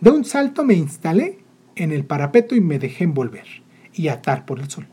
De 0.00 0.10
un 0.10 0.24
salto 0.24 0.64
me 0.64 0.74
instalé 0.74 1.38
en 1.74 1.92
el 1.92 2.04
parapeto 2.04 2.54
y 2.54 2.60
me 2.60 2.78
dejé 2.78 3.04
envolver 3.04 3.46
y 3.92 4.08
atar 4.08 4.46
por 4.46 4.60
el 4.60 4.70
sol, 4.70 4.86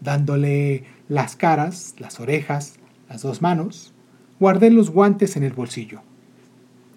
dándole 0.00 0.84
las 1.08 1.36
caras, 1.36 1.94
las 1.98 2.20
orejas, 2.20 2.74
las 3.08 3.22
dos 3.22 3.42
manos, 3.42 3.94
guardé 4.40 4.70
los 4.70 4.90
guantes 4.90 5.36
en 5.36 5.42
el 5.42 5.52
bolsillo. 5.52 6.02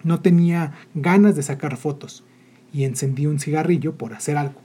No 0.02 0.20
tenía 0.20 0.72
ganas 0.94 1.36
de 1.36 1.42
sacar 1.42 1.76
fotos 1.76 2.24
y 2.72 2.84
encendí 2.84 3.26
un 3.26 3.38
cigarrillo 3.38 3.96
por 3.96 4.14
hacer 4.14 4.36
algo. 4.36 4.60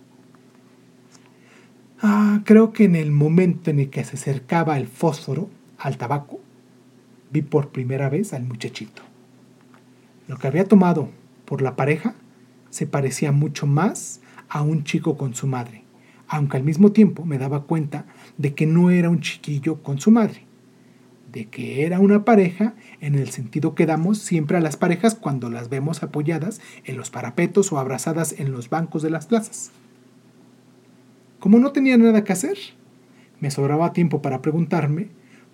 Ah, 2.01 2.41
creo 2.43 2.73
que 2.73 2.83
en 2.83 2.95
el 2.95 3.11
momento 3.11 3.69
en 3.71 3.79
el 3.79 3.89
que 3.89 4.03
se 4.03 4.15
acercaba 4.15 4.77
el 4.77 4.87
fósforo 4.87 5.49
al 5.77 5.97
tabaco, 5.97 6.39
vi 7.31 7.41
por 7.41 7.69
primera 7.69 8.09
vez 8.09 8.33
al 8.33 8.43
muchachito. 8.43 9.01
Lo 10.27 10.37
que 10.37 10.47
había 10.47 10.65
tomado 10.65 11.09
por 11.45 11.61
la 11.61 11.75
pareja 11.75 12.15
se 12.69 12.87
parecía 12.87 13.31
mucho 13.31 13.67
más 13.67 14.21
a 14.49 14.61
un 14.61 14.83
chico 14.83 15.17
con 15.17 15.33
su 15.33 15.47
madre, 15.47 15.84
aunque 16.27 16.57
al 16.57 16.63
mismo 16.63 16.91
tiempo 16.91 17.25
me 17.25 17.37
daba 17.37 17.63
cuenta 17.63 18.05
de 18.37 18.53
que 18.53 18.65
no 18.65 18.89
era 18.89 19.09
un 19.09 19.21
chiquillo 19.21 19.81
con 19.83 19.99
su 19.99 20.11
madre, 20.11 20.41
de 21.31 21.45
que 21.45 21.85
era 21.85 21.99
una 21.99 22.25
pareja 22.25 22.75
en 23.01 23.15
el 23.15 23.29
sentido 23.29 23.75
que 23.75 23.85
damos 23.85 24.19
siempre 24.19 24.57
a 24.57 24.61
las 24.61 24.77
parejas 24.77 25.15
cuando 25.15 25.49
las 25.49 25.69
vemos 25.69 26.01
apoyadas 26.01 26.61
en 26.85 26.97
los 26.97 27.09
parapetos 27.09 27.71
o 27.71 27.79
abrazadas 27.79 28.39
en 28.39 28.51
los 28.51 28.69
bancos 28.69 29.01
de 29.01 29.09
las 29.09 29.27
plazas. 29.27 29.71
Como 31.39 31.59
no 31.59 31.71
tenía 31.71 31.97
nada 31.97 32.23
que 32.23 32.33
hacer, 32.33 32.57
me 33.39 33.51
sobraba 33.51 33.93
tiempo 33.93 34.21
para 34.21 34.41
preguntarme 34.41 35.09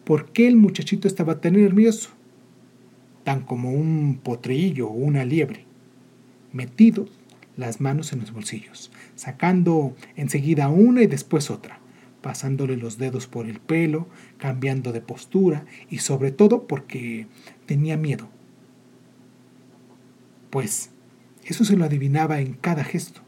por 0.05 0.31
qué 0.31 0.47
el 0.47 0.55
muchachito 0.55 1.07
estaba 1.07 1.41
tan 1.41 1.53
nervioso, 1.53 2.09
tan 3.23 3.41
como 3.41 3.71
un 3.71 4.19
potrillo 4.23 4.87
o 4.87 4.93
una 4.93 5.25
liebre, 5.25 5.65
metido 6.53 7.07
las 7.57 7.81
manos 7.81 8.13
en 8.13 8.19
los 8.19 8.31
bolsillos, 8.31 8.91
sacando 9.21 9.95
enseguida 10.15 10.69
una 10.69 11.03
y 11.03 11.05
después 11.05 11.51
otra, 11.51 11.77
pasándole 12.23 12.75
los 12.75 12.97
dedos 12.97 13.27
por 13.27 13.45
el 13.45 13.59
pelo, 13.59 14.07
cambiando 14.39 14.93
de 14.93 15.01
postura 15.01 15.63
y 15.91 15.99
sobre 15.99 16.31
todo 16.31 16.65
porque 16.65 17.27
tenía 17.67 17.97
miedo. 17.97 18.27
Pues 20.49 20.89
eso 21.43 21.63
se 21.65 21.77
lo 21.77 21.85
adivinaba 21.85 22.41
en 22.41 22.53
cada 22.53 22.83
gesto. 22.83 23.21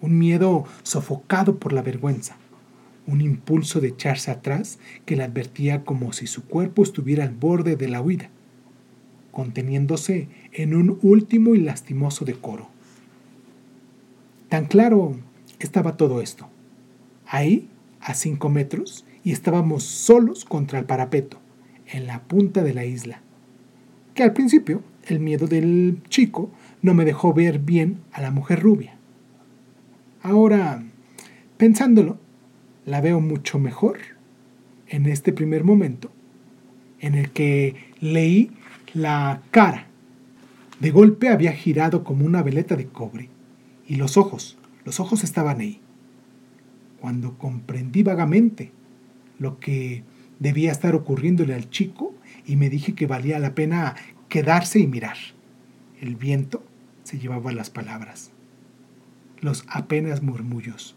Un 0.00 0.16
miedo 0.16 0.64
sofocado 0.84 1.58
por 1.58 1.72
la 1.72 1.82
vergüenza, 1.82 2.36
un 3.08 3.20
impulso 3.20 3.80
de 3.80 3.88
echarse 3.88 4.30
atrás 4.30 4.78
que 5.06 5.16
le 5.16 5.24
advertía 5.24 5.84
como 5.84 6.12
si 6.12 6.28
su 6.28 6.44
cuerpo 6.44 6.84
estuviera 6.84 7.24
al 7.24 7.34
borde 7.34 7.74
de 7.74 7.88
la 7.88 8.00
huida, 8.00 8.30
conteniéndose 9.32 10.28
en 10.52 10.76
un 10.76 11.00
último 11.02 11.56
y 11.56 11.58
lastimoso 11.58 12.24
decoro. 12.24 12.70
Tan 14.50 14.64
claro 14.64 15.14
estaba 15.60 15.96
todo 15.96 16.20
esto. 16.20 16.48
Ahí 17.24 17.68
a 18.00 18.14
cinco 18.14 18.48
metros 18.48 19.06
y 19.22 19.30
estábamos 19.30 19.84
solos 19.84 20.44
contra 20.44 20.80
el 20.80 20.86
parapeto, 20.86 21.38
en 21.86 22.08
la 22.08 22.24
punta 22.24 22.64
de 22.64 22.74
la 22.74 22.84
isla. 22.84 23.22
Que 24.12 24.24
al 24.24 24.32
principio 24.32 24.82
el 25.06 25.20
miedo 25.20 25.46
del 25.46 26.02
chico 26.08 26.50
no 26.82 26.94
me 26.94 27.04
dejó 27.04 27.32
ver 27.32 27.60
bien 27.60 28.00
a 28.10 28.20
la 28.20 28.32
mujer 28.32 28.58
rubia. 28.58 28.96
Ahora, 30.20 30.82
pensándolo, 31.56 32.18
la 32.86 33.00
veo 33.00 33.20
mucho 33.20 33.60
mejor 33.60 33.98
en 34.88 35.06
este 35.06 35.32
primer 35.32 35.62
momento 35.62 36.10
en 36.98 37.14
el 37.14 37.30
que 37.30 37.76
leí 38.00 38.50
la 38.94 39.42
cara. 39.52 39.86
De 40.80 40.90
golpe 40.90 41.28
había 41.28 41.52
girado 41.52 42.02
como 42.02 42.26
una 42.26 42.42
veleta 42.42 42.74
de 42.74 42.86
cobre 42.86 43.28
y 43.90 43.96
los 43.96 44.16
ojos, 44.16 44.56
los 44.84 45.00
ojos 45.00 45.24
estaban 45.24 45.58
ahí 45.58 45.80
cuando 47.00 47.36
comprendí 47.38 48.04
vagamente 48.04 48.70
lo 49.40 49.58
que 49.58 50.04
debía 50.38 50.70
estar 50.70 50.94
ocurriéndole 50.94 51.54
al 51.54 51.70
chico 51.70 52.14
y 52.46 52.54
me 52.54 52.70
dije 52.70 52.94
que 52.94 53.08
valía 53.08 53.40
la 53.40 53.56
pena 53.56 53.96
quedarse 54.28 54.78
y 54.78 54.86
mirar. 54.86 55.16
El 56.00 56.14
viento 56.14 56.62
se 57.02 57.18
llevaba 57.18 57.50
las 57.50 57.68
palabras, 57.68 58.30
los 59.40 59.64
apenas 59.66 60.22
murmullos. 60.22 60.94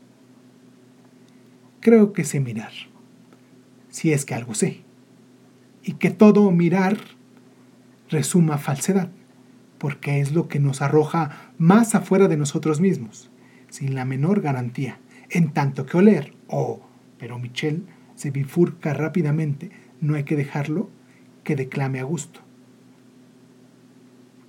Creo 1.79 2.13
que 2.13 2.23
sé 2.23 2.41
mirar, 2.41 2.73
si 3.89 4.13
es 4.13 4.23
que 4.23 4.35
algo 4.35 4.53
sé, 4.53 4.81
y 5.81 5.93
que 5.93 6.12
todo 6.12 6.51
mirar 6.51 7.00
resuma 8.12 8.59
falsedad, 8.59 9.09
porque 9.79 10.19
es 10.21 10.31
lo 10.31 10.47
que 10.47 10.59
nos 10.59 10.83
arroja 10.83 11.52
más 11.63 11.96
afuera 11.96 12.27
de 12.27 12.36
nosotros 12.36 12.82
mismos, 12.82 13.32
sin 13.70 13.96
la 13.96 14.03
menor 14.03 14.41
garantía 14.41 15.00
en 15.29 15.53
tanto 15.53 15.86
que 15.86 15.96
oler, 15.96 16.34
oh, 16.48 16.82
pero 17.17 17.39
Michel 17.39 17.86
se 18.15 18.32
bifurca 18.32 18.93
rápidamente, 18.93 19.72
no 20.01 20.15
hay 20.15 20.25
que 20.25 20.36
dejarlo 20.36 20.89
que 21.46 21.55
declame 21.55 22.01
a 22.01 22.03
gusto. 22.03 22.41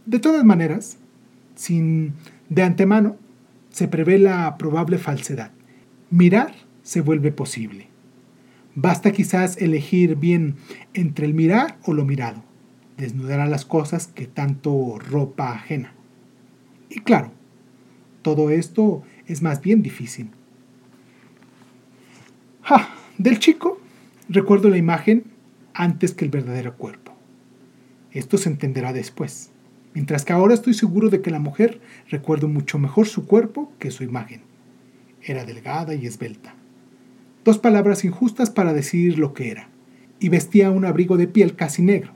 De 0.07 0.19
todas 0.19 0.43
maneras, 0.43 0.99
sin 1.55 2.15
de 2.49 2.65
antemano, 2.65 3.17
se 3.71 3.87
prevé 3.87 4.19
la 4.19 4.59
probable 4.59 4.99
falsedad. 4.99 5.53
Mirar 6.11 6.53
se 6.83 7.01
vuelve 7.01 7.31
posible. 7.31 7.87
Basta 8.75 9.13
quizás 9.13 9.57
elegir 9.59 10.17
bien 10.17 10.57
entre 10.95 11.27
el 11.27 11.35
mirar 11.35 11.79
o 11.85 11.93
lo 11.93 12.05
mirado. 12.05 12.43
Desnudará 12.97 13.47
las 13.47 13.65
cosas 13.65 14.09
que 14.09 14.27
tanto 14.27 14.99
ropa 14.99 15.53
ajena. 15.53 15.94
Y 16.95 17.01
claro, 17.01 17.33
todo 18.23 18.51
esto 18.51 19.03
es 19.27 19.43
más 19.43 19.61
bien 19.61 19.83
difícil. 19.83 20.31
Ja, 22.63 22.89
del 23.19 23.41
chico 23.41 23.81
recuerdo 24.29 24.71
la 24.71 24.79
imagen 24.79 25.25
antes 25.75 26.15
que 26.15 26.25
el 26.25 26.31
verdadero 26.31 26.77
cuerpo. 26.77 27.13
Esto 28.13 28.39
se 28.39 28.49
entenderá 28.49 28.93
después. 28.93 29.51
Mientras 29.93 30.25
que 30.25 30.33
ahora 30.33 30.55
estoy 30.55 30.73
seguro 30.75 31.11
de 31.11 31.21
que 31.21 31.33
la 31.33 31.41
mujer 31.41 31.81
recuerdo 32.09 32.49
mucho 32.49 32.79
mejor 32.79 33.09
su 33.09 33.27
cuerpo 33.27 33.73
que 33.81 33.91
su 33.91 34.05
imagen. 34.05 34.43
Era 35.21 35.45
delgada 35.45 35.95
y 35.95 36.07
esbelta. 36.07 36.55
Dos 37.45 37.59
palabras 37.59 38.05
injustas 38.05 38.51
para 38.51 38.73
decir 38.73 39.19
lo 39.19 39.35
que 39.35 39.51
era. 39.51 39.69
Y 40.21 40.29
vestía 40.29 40.71
un 40.71 40.85
abrigo 40.85 41.17
de 41.17 41.27
piel 41.27 41.57
casi 41.57 41.83
negro, 41.83 42.13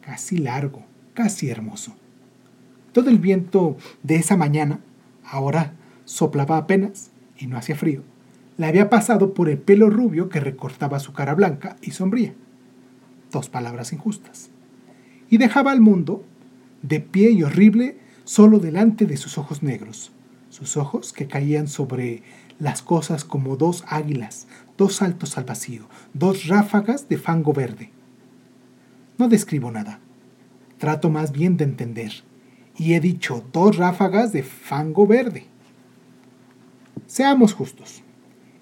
casi 0.00 0.38
largo, 0.38 0.84
casi 1.12 1.50
hermoso. 1.50 1.96
Todo 2.92 3.08
el 3.08 3.18
viento 3.18 3.76
de 4.02 4.16
esa 4.16 4.36
mañana, 4.36 4.80
ahora 5.24 5.74
soplaba 6.04 6.58
apenas 6.58 7.10
y 7.38 7.46
no 7.46 7.56
hacía 7.56 7.76
frío, 7.76 8.02
le 8.58 8.66
había 8.66 8.90
pasado 8.90 9.32
por 9.32 9.48
el 9.48 9.58
pelo 9.58 9.88
rubio 9.88 10.28
que 10.28 10.40
recortaba 10.40 11.00
su 11.00 11.12
cara 11.12 11.34
blanca 11.34 11.76
y 11.80 11.92
sombría. 11.92 12.34
Dos 13.30 13.48
palabras 13.48 13.92
injustas. 13.92 14.50
Y 15.30 15.38
dejaba 15.38 15.72
al 15.72 15.80
mundo 15.80 16.22
de 16.82 17.00
pie 17.00 17.30
y 17.30 17.42
horrible 17.42 17.96
solo 18.24 18.58
delante 18.58 19.06
de 19.06 19.16
sus 19.16 19.38
ojos 19.38 19.62
negros, 19.62 20.12
sus 20.50 20.76
ojos 20.76 21.14
que 21.14 21.26
caían 21.26 21.68
sobre 21.68 22.22
las 22.58 22.82
cosas 22.82 23.24
como 23.24 23.56
dos 23.56 23.84
águilas, 23.88 24.46
dos 24.76 24.96
saltos 24.96 25.38
al 25.38 25.44
vacío, 25.44 25.88
dos 26.12 26.46
ráfagas 26.46 27.08
de 27.08 27.16
fango 27.16 27.54
verde. 27.54 27.90
No 29.16 29.28
describo 29.28 29.70
nada, 29.70 29.98
trato 30.78 31.08
más 31.08 31.32
bien 31.32 31.56
de 31.56 31.64
entender, 31.64 32.12
y 32.76 32.94
he 32.94 33.00
dicho 33.00 33.44
dos 33.52 33.76
ráfagas 33.76 34.32
de 34.32 34.42
fango 34.42 35.06
verde. 35.06 35.46
Seamos 37.06 37.52
justos. 37.52 38.02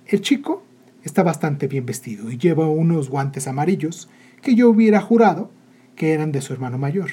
El 0.06 0.20
chico 0.20 0.64
está 1.04 1.22
bastante 1.22 1.68
bien 1.68 1.86
vestido 1.86 2.30
y 2.30 2.38
lleva 2.38 2.68
unos 2.68 3.08
guantes 3.08 3.46
amarillos 3.46 4.08
que 4.42 4.54
yo 4.54 4.68
hubiera 4.68 5.00
jurado 5.00 5.50
que 5.94 6.12
eran 6.12 6.32
de 6.32 6.40
su 6.40 6.52
hermano 6.52 6.78
mayor, 6.78 7.10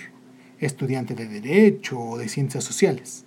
estudiante 0.59 1.13
de 1.13 1.27
Derecho 1.27 1.99
o 1.99 2.17
de 2.17 2.29
Ciencias 2.29 2.63
Sociales. 2.63 3.25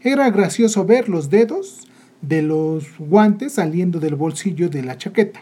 Era 0.00 0.30
gracioso 0.30 0.84
ver 0.84 1.08
los 1.08 1.30
dedos 1.30 1.88
de 2.20 2.42
los 2.42 2.98
guantes 2.98 3.54
saliendo 3.54 4.00
del 4.00 4.14
bolsillo 4.14 4.68
de 4.68 4.82
la 4.82 4.98
chaqueta. 4.98 5.40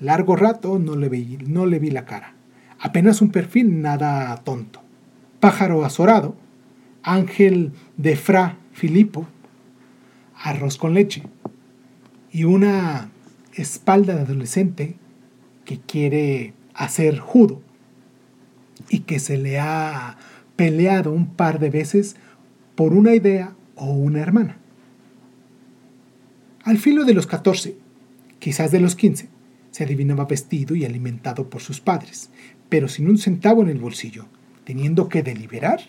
Largo 0.00 0.36
rato 0.36 0.78
no 0.78 0.96
le 0.96 1.08
vi, 1.08 1.38
no 1.46 1.66
le 1.66 1.78
vi 1.78 1.90
la 1.90 2.04
cara, 2.04 2.34
apenas 2.78 3.22
un 3.22 3.30
perfil 3.30 3.80
nada 3.80 4.34
tonto. 4.44 4.85
Pájaro 5.46 5.84
azorado, 5.84 6.34
ángel 7.04 7.70
de 7.96 8.16
Fra 8.16 8.58
Filipo, 8.72 9.28
arroz 10.34 10.76
con 10.76 10.92
leche 10.92 11.22
y 12.32 12.42
una 12.42 13.12
espalda 13.54 14.16
de 14.16 14.22
adolescente 14.22 14.96
que 15.64 15.78
quiere 15.78 16.52
hacer 16.74 17.20
judo 17.20 17.62
y 18.88 19.02
que 19.02 19.20
se 19.20 19.38
le 19.38 19.60
ha 19.60 20.18
peleado 20.56 21.12
un 21.12 21.28
par 21.28 21.60
de 21.60 21.70
veces 21.70 22.16
por 22.74 22.92
una 22.92 23.14
idea 23.14 23.54
o 23.76 23.92
una 23.92 24.22
hermana. 24.22 24.58
Al 26.64 26.78
filo 26.78 27.04
de 27.04 27.14
los 27.14 27.28
14, 27.28 27.76
quizás 28.40 28.72
de 28.72 28.80
los 28.80 28.96
15, 28.96 29.28
se 29.70 29.84
adivinaba 29.84 30.24
vestido 30.24 30.74
y 30.74 30.84
alimentado 30.84 31.48
por 31.48 31.62
sus 31.62 31.80
padres, 31.80 32.30
pero 32.68 32.88
sin 32.88 33.08
un 33.08 33.18
centavo 33.18 33.62
en 33.62 33.68
el 33.68 33.78
bolsillo, 33.78 34.26
teniendo 34.66 35.08
que 35.08 35.22
deliberar 35.22 35.80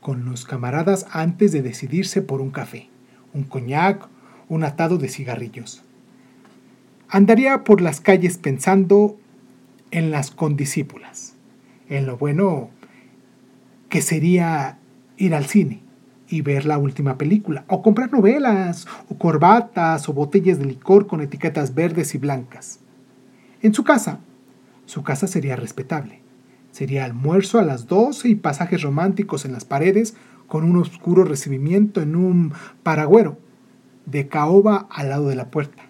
con 0.00 0.24
los 0.24 0.44
camaradas 0.44 1.06
antes 1.10 1.50
de 1.50 1.62
decidirse 1.62 2.22
por 2.22 2.40
un 2.40 2.50
café, 2.50 2.88
un 3.34 3.42
coñac, 3.42 4.08
un 4.48 4.62
atado 4.62 4.98
de 4.98 5.08
cigarrillos. 5.08 5.82
Andaría 7.08 7.64
por 7.64 7.80
las 7.80 8.00
calles 8.00 8.38
pensando 8.38 9.18
en 9.90 10.12
las 10.12 10.30
condiscípulas, 10.30 11.34
en 11.88 12.06
lo 12.06 12.16
bueno 12.16 12.70
que 13.88 14.00
sería 14.00 14.78
ir 15.16 15.34
al 15.34 15.46
cine 15.46 15.82
y 16.28 16.40
ver 16.40 16.66
la 16.66 16.78
última 16.78 17.18
película, 17.18 17.64
o 17.66 17.82
comprar 17.82 18.12
novelas, 18.12 18.86
o 19.08 19.18
corbatas, 19.18 20.08
o 20.08 20.12
botellas 20.12 20.58
de 20.60 20.66
licor 20.66 21.08
con 21.08 21.20
etiquetas 21.20 21.74
verdes 21.74 22.14
y 22.14 22.18
blancas. 22.18 22.78
En 23.60 23.74
su 23.74 23.82
casa, 23.82 24.20
su 24.86 25.02
casa 25.02 25.26
sería 25.26 25.56
respetable. 25.56 26.23
Sería 26.74 27.04
almuerzo 27.04 27.60
a 27.60 27.64
las 27.64 27.86
12 27.86 28.30
y 28.30 28.34
pasajes 28.34 28.82
románticos 28.82 29.44
en 29.44 29.52
las 29.52 29.64
paredes 29.64 30.16
con 30.48 30.64
un 30.64 30.76
oscuro 30.76 31.22
recibimiento 31.22 32.02
en 32.02 32.16
un 32.16 32.52
paragüero 32.82 33.38
de 34.06 34.26
caoba 34.26 34.88
al 34.90 35.10
lado 35.10 35.28
de 35.28 35.36
la 35.36 35.52
puerta. 35.52 35.84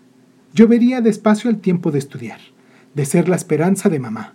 Yo 0.53 0.69
vería 0.69 1.01
despacio 1.01 1.49
el 1.49 1.61
tiempo 1.61 1.91
de 1.91 2.01
estudiar, 2.01 2.39
de 2.93 3.07
ser 3.07 3.31
la 3.31 3.37
esperanza 3.37 3.89
de 3.89 3.99
mamá, 3.99 4.35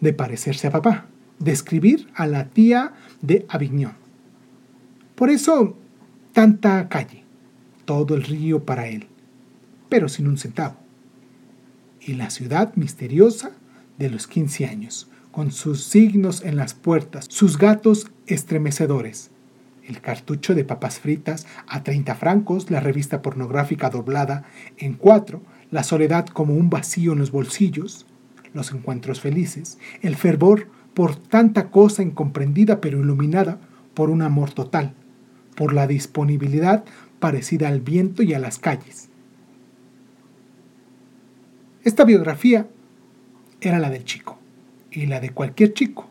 de 0.00 0.14
parecerse 0.14 0.68
a 0.68 0.70
papá, 0.70 1.04
de 1.38 1.52
escribir 1.52 2.08
a 2.14 2.26
la 2.26 2.46
tía 2.46 2.94
de 3.20 3.44
Avignon. 3.50 3.92
Por 5.16 5.28
eso, 5.28 5.76
tanta 6.32 6.88
calle, 6.88 7.24
todo 7.84 8.14
el 8.14 8.22
río 8.22 8.64
para 8.64 8.88
él, 8.88 9.06
pero 9.90 10.08
sin 10.08 10.28
un 10.28 10.38
centavo. 10.38 10.76
Y 12.00 12.14
la 12.14 12.30
ciudad 12.30 12.74
misteriosa 12.74 13.50
de 13.98 14.08
los 14.08 14.26
15 14.26 14.64
años, 14.64 15.10
con 15.32 15.52
sus 15.52 15.84
signos 15.84 16.42
en 16.42 16.56
las 16.56 16.74
puertas, 16.74 17.26
sus 17.28 17.58
gatos 17.58 18.10
estremecedores, 18.26 19.30
el 19.86 20.00
cartucho 20.00 20.54
de 20.54 20.64
papas 20.64 20.98
fritas 20.98 21.46
a 21.66 21.82
30 21.82 22.14
francos, 22.14 22.70
la 22.70 22.80
revista 22.80 23.22
pornográfica 23.22 23.90
doblada 23.90 24.44
en 24.76 24.94
cuatro, 24.94 25.42
la 25.70 25.82
soledad 25.82 26.26
como 26.26 26.54
un 26.54 26.70
vacío 26.70 27.12
en 27.12 27.18
los 27.18 27.30
bolsillos, 27.30 28.06
los 28.52 28.72
encuentros 28.72 29.20
felices, 29.20 29.78
el 30.02 30.16
fervor 30.16 30.68
por 30.94 31.16
tanta 31.16 31.70
cosa 31.70 32.02
incomprendida 32.02 32.80
pero 32.80 33.00
iluminada 33.00 33.58
por 33.94 34.10
un 34.10 34.22
amor 34.22 34.52
total, 34.52 34.94
por 35.56 35.72
la 35.72 35.86
disponibilidad 35.86 36.84
parecida 37.20 37.68
al 37.68 37.80
viento 37.80 38.22
y 38.22 38.34
a 38.34 38.38
las 38.38 38.58
calles. 38.58 39.08
Esta 41.84 42.04
biografía 42.04 42.68
era 43.60 43.78
la 43.78 43.90
del 43.90 44.04
chico 44.04 44.37
y 44.90 45.06
la 45.06 45.20
de 45.20 45.30
cualquier 45.30 45.72
chico, 45.74 46.08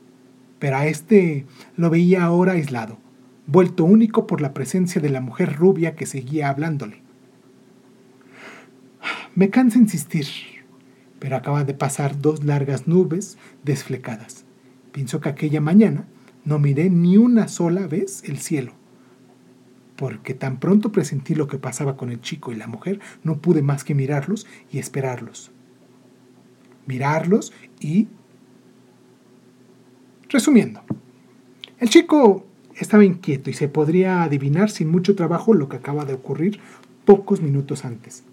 pero 0.60 0.78
a 0.78 0.88
este 0.88 1.46
lo 1.76 1.90
veía 1.90 2.24
ahora 2.24 2.54
aislado, 2.54 2.98
vuelto 3.46 3.84
único 3.86 4.28
por 4.28 4.42
la 4.42 4.54
presencia 4.54 5.02
de 5.02 5.10
la 5.10 5.22
mujer 5.22 5.56
rubia 5.56 5.96
que 5.96 6.06
seguía 6.06 6.50
hablándole. 6.50 7.02
Me 9.36 9.50
cansa 9.50 9.78
insistir, 9.78 10.26
pero 11.20 11.36
acaba 11.36 11.64
de 11.64 11.74
pasar 11.74 12.20
dos 12.20 12.44
largas 12.44 12.88
nubes 12.88 13.38
desflecadas. 13.64 14.46
Pienso 14.92 15.22
que 15.22 15.30
aquella 15.30 15.62
mañana 15.62 16.06
no 16.44 16.60
miré 16.60 16.90
ni 16.90 17.18
una 17.18 17.48
sola 17.48 17.88
vez 17.88 18.24
el 18.26 18.40
cielo, 18.40 18.74
porque 19.96 20.34
tan 20.34 20.60
pronto 20.60 20.92
presentí 20.92 21.36
lo 21.36 21.48
que 21.48 21.58
pasaba 21.58 21.98
con 21.98 22.10
el 22.10 22.22
chico 22.22 22.52
y 22.52 22.56
la 22.56 22.68
mujer, 22.68 23.00
no 23.24 23.40
pude 23.40 23.62
más 23.62 23.84
que 23.84 23.96
mirarlos 23.96 24.48
y 24.72 24.80
esperarlos. 24.80 25.52
Mirarlos 26.86 27.54
y... 27.80 28.08
Resumiendo, 30.30 30.82
el 31.80 31.90
chico 31.90 32.46
estaba 32.76 33.06
inquieto 33.06 33.50
y 33.50 33.54
se 33.54 33.70
podría 33.70 34.24
adivinar 34.24 34.70
sin 34.70 34.90
mucho 34.90 35.16
trabajo 35.16 35.54
lo 35.54 35.70
que 35.70 35.78
acaba 35.78 36.04
de 36.04 36.16
ocurrir 36.16 36.60
pocos 37.06 37.42
minutos 37.42 37.86
antes, 37.86 38.26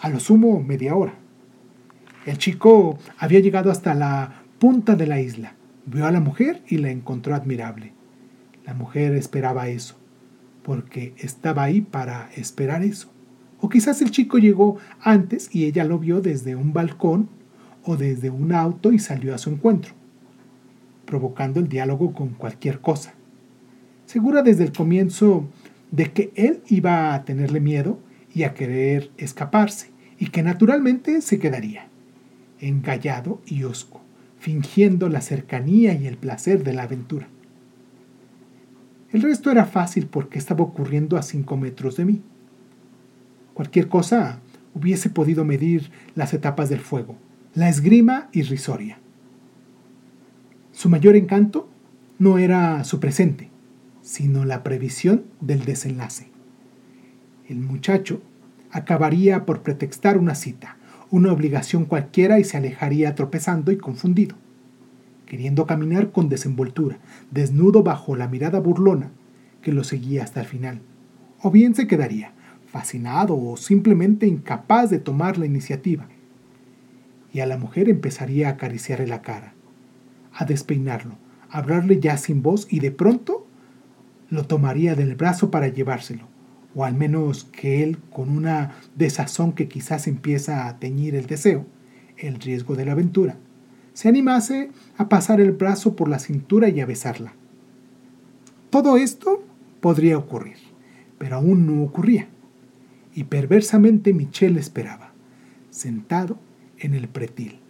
a 0.00 0.08
lo 0.08 0.20
sumo 0.20 0.62
media 0.62 0.94
hora. 0.94 1.14
El 2.26 2.38
chico 2.38 2.96
había 3.18 3.40
llegado 3.40 3.72
hasta 3.72 3.94
la 3.94 4.44
punta 4.60 4.94
de 4.94 5.08
la 5.08 5.20
isla, 5.20 5.56
vio 5.86 6.06
a 6.06 6.12
la 6.12 6.20
mujer 6.20 6.62
y 6.68 6.78
la 6.78 6.90
encontró 6.90 7.34
admirable. 7.34 7.92
La 8.64 8.74
mujer 8.74 9.16
esperaba 9.16 9.68
eso, 9.68 9.96
porque 10.62 11.12
estaba 11.18 11.64
ahí 11.64 11.80
para 11.80 12.30
esperar 12.36 12.84
eso. 12.84 13.10
O 13.60 13.68
quizás 13.68 14.00
el 14.00 14.12
chico 14.12 14.38
llegó 14.38 14.76
antes 15.00 15.52
y 15.52 15.64
ella 15.64 15.82
lo 15.82 15.98
vio 15.98 16.20
desde 16.20 16.54
un 16.54 16.72
balcón 16.72 17.28
o 17.82 17.96
desde 17.96 18.30
un 18.30 18.52
auto 18.52 18.92
y 18.92 19.00
salió 19.00 19.34
a 19.34 19.38
su 19.38 19.50
encuentro, 19.50 19.94
provocando 21.04 21.60
el 21.60 21.68
diálogo 21.68 22.12
con 22.12 22.30
cualquier 22.30 22.80
cosa 22.80 23.14
segura 24.12 24.42
desde 24.42 24.64
el 24.64 24.72
comienzo 24.72 25.48
de 25.90 26.12
que 26.12 26.32
él 26.34 26.62
iba 26.68 27.14
a 27.14 27.24
tenerle 27.24 27.60
miedo 27.60 27.98
y 28.34 28.42
a 28.42 28.52
querer 28.52 29.10
escaparse, 29.16 29.90
y 30.18 30.26
que 30.26 30.42
naturalmente 30.42 31.22
se 31.22 31.38
quedaría, 31.38 31.86
engallado 32.60 33.40
y 33.46 33.64
hosco, 33.64 34.02
fingiendo 34.38 35.08
la 35.08 35.22
cercanía 35.22 35.94
y 35.94 36.06
el 36.06 36.18
placer 36.18 36.62
de 36.62 36.74
la 36.74 36.82
aventura. 36.82 37.26
El 39.12 39.22
resto 39.22 39.50
era 39.50 39.64
fácil 39.64 40.06
porque 40.08 40.38
estaba 40.38 40.62
ocurriendo 40.62 41.16
a 41.16 41.22
cinco 41.22 41.56
metros 41.56 41.96
de 41.96 42.04
mí. 42.04 42.22
Cualquier 43.54 43.88
cosa 43.88 44.40
hubiese 44.74 45.08
podido 45.08 45.46
medir 45.46 45.90
las 46.14 46.34
etapas 46.34 46.68
del 46.68 46.80
fuego, 46.80 47.16
la 47.54 47.70
esgrima 47.70 48.28
irrisoria. 48.32 48.98
Su 50.72 50.88
mayor 50.88 51.16
encanto 51.16 51.68
no 52.18 52.38
era 52.38 52.82
su 52.84 52.98
presente, 52.98 53.50
sino 54.00 54.44
la 54.44 54.62
previsión 54.62 55.24
del 55.40 55.64
desenlace. 55.64 56.28
El 57.46 57.58
muchacho 57.58 58.22
acabaría 58.70 59.44
por 59.44 59.62
pretextar 59.62 60.16
una 60.16 60.34
cita, 60.34 60.78
una 61.10 61.30
obligación 61.30 61.84
cualquiera 61.84 62.38
y 62.38 62.44
se 62.44 62.56
alejaría 62.56 63.14
tropezando 63.14 63.70
y 63.70 63.76
confundido, 63.76 64.34
queriendo 65.26 65.66
caminar 65.66 66.10
con 66.10 66.30
desenvoltura, 66.30 66.98
desnudo 67.30 67.82
bajo 67.82 68.16
la 68.16 68.28
mirada 68.28 68.58
burlona 68.58 69.10
que 69.60 69.72
lo 69.72 69.84
seguía 69.84 70.24
hasta 70.24 70.40
el 70.40 70.46
final. 70.46 70.80
O 71.42 71.50
bien 71.50 71.74
se 71.74 71.86
quedaría, 71.86 72.32
fascinado 72.66 73.36
o 73.36 73.58
simplemente 73.58 74.26
incapaz 74.26 74.88
de 74.88 74.98
tomar 74.98 75.36
la 75.36 75.44
iniciativa. 75.44 76.08
Y 77.30 77.40
a 77.40 77.46
la 77.46 77.58
mujer 77.58 77.90
empezaría 77.90 78.48
a 78.48 78.52
acariciarle 78.52 79.06
la 79.06 79.20
cara, 79.20 79.52
a 80.34 80.44
despeinarlo, 80.44 81.16
a 81.50 81.58
hablarle 81.58 82.00
ya 82.00 82.16
sin 82.16 82.42
voz 82.42 82.66
y 82.70 82.80
de 82.80 82.90
pronto 82.90 83.46
lo 84.30 84.46
tomaría 84.46 84.94
del 84.94 85.14
brazo 85.14 85.50
para 85.50 85.68
llevárselo, 85.68 86.26
o 86.74 86.84
al 86.84 86.94
menos 86.94 87.44
que 87.44 87.82
él, 87.82 87.98
con 88.10 88.30
una 88.30 88.72
desazón 88.96 89.52
que 89.52 89.68
quizás 89.68 90.06
empieza 90.06 90.66
a 90.66 90.78
teñir 90.78 91.14
el 91.14 91.26
deseo, 91.26 91.66
el 92.16 92.40
riesgo 92.40 92.74
de 92.74 92.86
la 92.86 92.92
aventura, 92.92 93.36
se 93.92 94.08
animase 94.08 94.70
a 94.96 95.08
pasar 95.08 95.40
el 95.40 95.52
brazo 95.52 95.96
por 95.96 96.08
la 96.08 96.18
cintura 96.18 96.68
y 96.68 96.80
a 96.80 96.86
besarla. 96.86 97.34
Todo 98.70 98.96
esto 98.96 99.44
podría 99.80 100.16
ocurrir, 100.16 100.56
pero 101.18 101.36
aún 101.36 101.66
no 101.66 101.82
ocurría, 101.82 102.28
y 103.14 103.24
perversamente 103.24 104.14
Michel 104.14 104.56
esperaba, 104.56 105.12
sentado 105.68 106.38
en 106.78 106.94
el 106.94 107.08
pretil, 107.08 107.60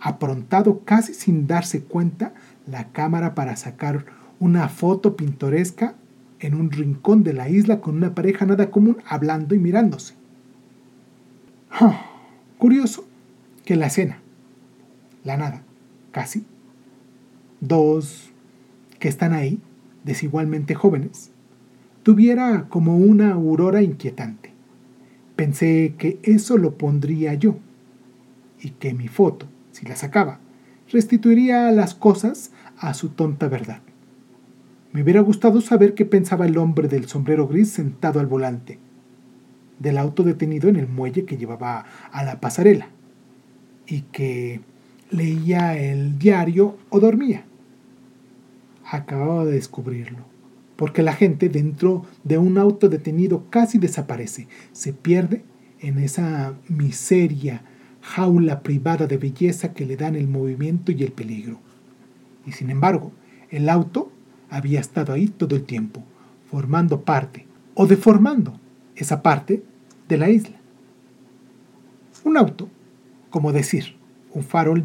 aprontado 0.00 0.80
casi 0.84 1.14
sin 1.14 1.46
darse 1.46 1.82
cuenta 1.82 2.32
la 2.66 2.88
cámara 2.92 3.34
para 3.34 3.56
sacar 3.56 4.06
una 4.40 4.68
foto 4.68 5.16
pintoresca 5.16 5.94
en 6.40 6.54
un 6.54 6.70
rincón 6.70 7.24
de 7.24 7.32
la 7.32 7.48
isla 7.48 7.80
con 7.80 7.96
una 7.96 8.14
pareja 8.14 8.46
nada 8.46 8.70
común 8.70 8.98
hablando 9.06 9.54
y 9.54 9.58
mirándose. 9.58 10.14
curioso 12.58 13.06
que 13.64 13.76
la 13.76 13.86
escena, 13.86 14.20
la 15.24 15.36
nada, 15.36 15.62
casi, 16.12 16.44
dos 17.60 18.30
que 18.98 19.08
están 19.08 19.32
ahí, 19.32 19.60
desigualmente 20.04 20.74
jóvenes, 20.74 21.30
tuviera 22.02 22.68
como 22.68 22.96
una 22.96 23.32
aurora 23.32 23.82
inquietante. 23.82 24.52
Pensé 25.36 25.94
que 25.98 26.18
eso 26.22 26.56
lo 26.56 26.78
pondría 26.78 27.34
yo 27.34 27.56
y 28.60 28.70
que 28.70 28.94
mi 28.94 29.08
foto, 29.08 29.46
si 29.78 29.86
la 29.86 29.94
sacaba, 29.94 30.40
restituiría 30.90 31.70
las 31.70 31.94
cosas 31.94 32.50
a 32.78 32.94
su 32.94 33.10
tonta 33.10 33.46
verdad. 33.46 33.80
Me 34.92 35.02
hubiera 35.02 35.20
gustado 35.20 35.60
saber 35.60 35.94
qué 35.94 36.04
pensaba 36.04 36.46
el 36.46 36.58
hombre 36.58 36.88
del 36.88 37.06
sombrero 37.06 37.46
gris 37.46 37.70
sentado 37.70 38.18
al 38.18 38.26
volante 38.26 38.80
del 39.78 39.98
auto 39.98 40.24
detenido 40.24 40.68
en 40.68 40.74
el 40.74 40.88
muelle 40.88 41.24
que 41.24 41.36
llevaba 41.36 41.84
a 42.10 42.24
la 42.24 42.40
pasarela 42.40 42.88
y 43.86 44.00
que 44.00 44.60
leía 45.10 45.78
el 45.78 46.18
diario 46.18 46.76
o 46.90 46.98
dormía. 46.98 47.44
Acababa 48.84 49.44
de 49.44 49.52
descubrirlo, 49.52 50.24
porque 50.74 51.04
la 51.04 51.12
gente 51.12 51.48
dentro 51.48 52.04
de 52.24 52.38
un 52.38 52.58
auto 52.58 52.88
detenido 52.88 53.48
casi 53.48 53.78
desaparece, 53.78 54.48
se 54.72 54.92
pierde 54.92 55.44
en 55.78 55.98
esa 55.98 56.54
miseria, 56.68 57.62
jaula 58.14 58.62
privada 58.62 59.06
de 59.06 59.18
belleza 59.18 59.74
que 59.74 59.84
le 59.84 59.96
dan 59.96 60.14
el 60.16 60.28
movimiento 60.28 60.92
y 60.92 61.02
el 61.02 61.12
peligro. 61.12 61.58
Y 62.46 62.52
sin 62.52 62.70
embargo, 62.70 63.12
el 63.50 63.68
auto 63.68 64.10
había 64.50 64.80
estado 64.80 65.12
ahí 65.12 65.28
todo 65.28 65.56
el 65.56 65.64
tiempo, 65.64 66.02
formando 66.50 67.02
parte, 67.02 67.46
o 67.74 67.86
deformando 67.86 68.58
esa 68.96 69.22
parte 69.22 69.62
de 70.08 70.16
la 70.16 70.30
isla. 70.30 70.56
Un 72.24 72.36
auto, 72.36 72.68
como 73.30 73.52
decir, 73.52 73.96
un 74.32 74.42
farol 74.42 74.84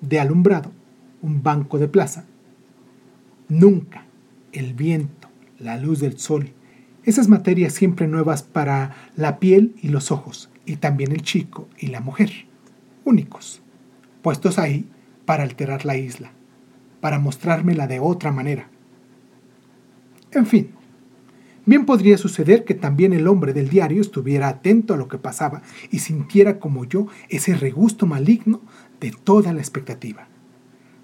de 0.00 0.20
alumbrado, 0.20 0.70
un 1.22 1.42
banco 1.42 1.78
de 1.78 1.88
plaza. 1.88 2.24
Nunca 3.48 4.04
el 4.52 4.74
viento, 4.74 5.28
la 5.58 5.76
luz 5.76 6.00
del 6.00 6.18
sol, 6.18 6.52
esas 7.04 7.28
materias 7.28 7.72
siempre 7.72 8.06
nuevas 8.06 8.42
para 8.42 8.94
la 9.16 9.38
piel 9.38 9.74
y 9.82 9.88
los 9.88 10.12
ojos, 10.12 10.50
y 10.66 10.76
también 10.76 11.12
el 11.12 11.22
chico 11.22 11.68
y 11.78 11.88
la 11.88 12.00
mujer, 12.00 12.30
únicos, 13.04 13.62
puestos 14.22 14.58
ahí 14.58 14.88
para 15.24 15.42
alterar 15.42 15.84
la 15.84 15.96
isla, 15.96 16.32
para 17.00 17.18
mostrármela 17.18 17.86
de 17.86 18.00
otra 18.00 18.32
manera. 18.32 18.68
En 20.32 20.46
fin, 20.46 20.70
bien 21.66 21.86
podría 21.86 22.18
suceder 22.18 22.64
que 22.64 22.74
también 22.74 23.12
el 23.12 23.26
hombre 23.26 23.52
del 23.52 23.68
diario 23.68 24.00
estuviera 24.00 24.48
atento 24.48 24.94
a 24.94 24.96
lo 24.96 25.08
que 25.08 25.18
pasaba 25.18 25.62
y 25.90 26.00
sintiera 26.00 26.58
como 26.58 26.84
yo 26.84 27.06
ese 27.28 27.54
regusto 27.54 28.06
maligno 28.06 28.60
de 29.00 29.12
toda 29.12 29.52
la 29.52 29.60
expectativa. 29.60 30.28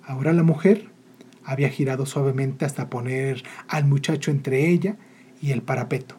Ahora 0.05 0.33
la 0.33 0.43
mujer 0.43 0.91
había 1.45 1.69
girado 1.69 2.07
suavemente 2.07 2.65
hasta 2.65 2.91
poner 2.91 3.43
al 3.69 3.87
muchacho 3.87 4.31
entre 4.31 4.69
ella 4.69 4.97
y 5.41 5.53
el 5.53 5.63
parapeto. 5.63 6.17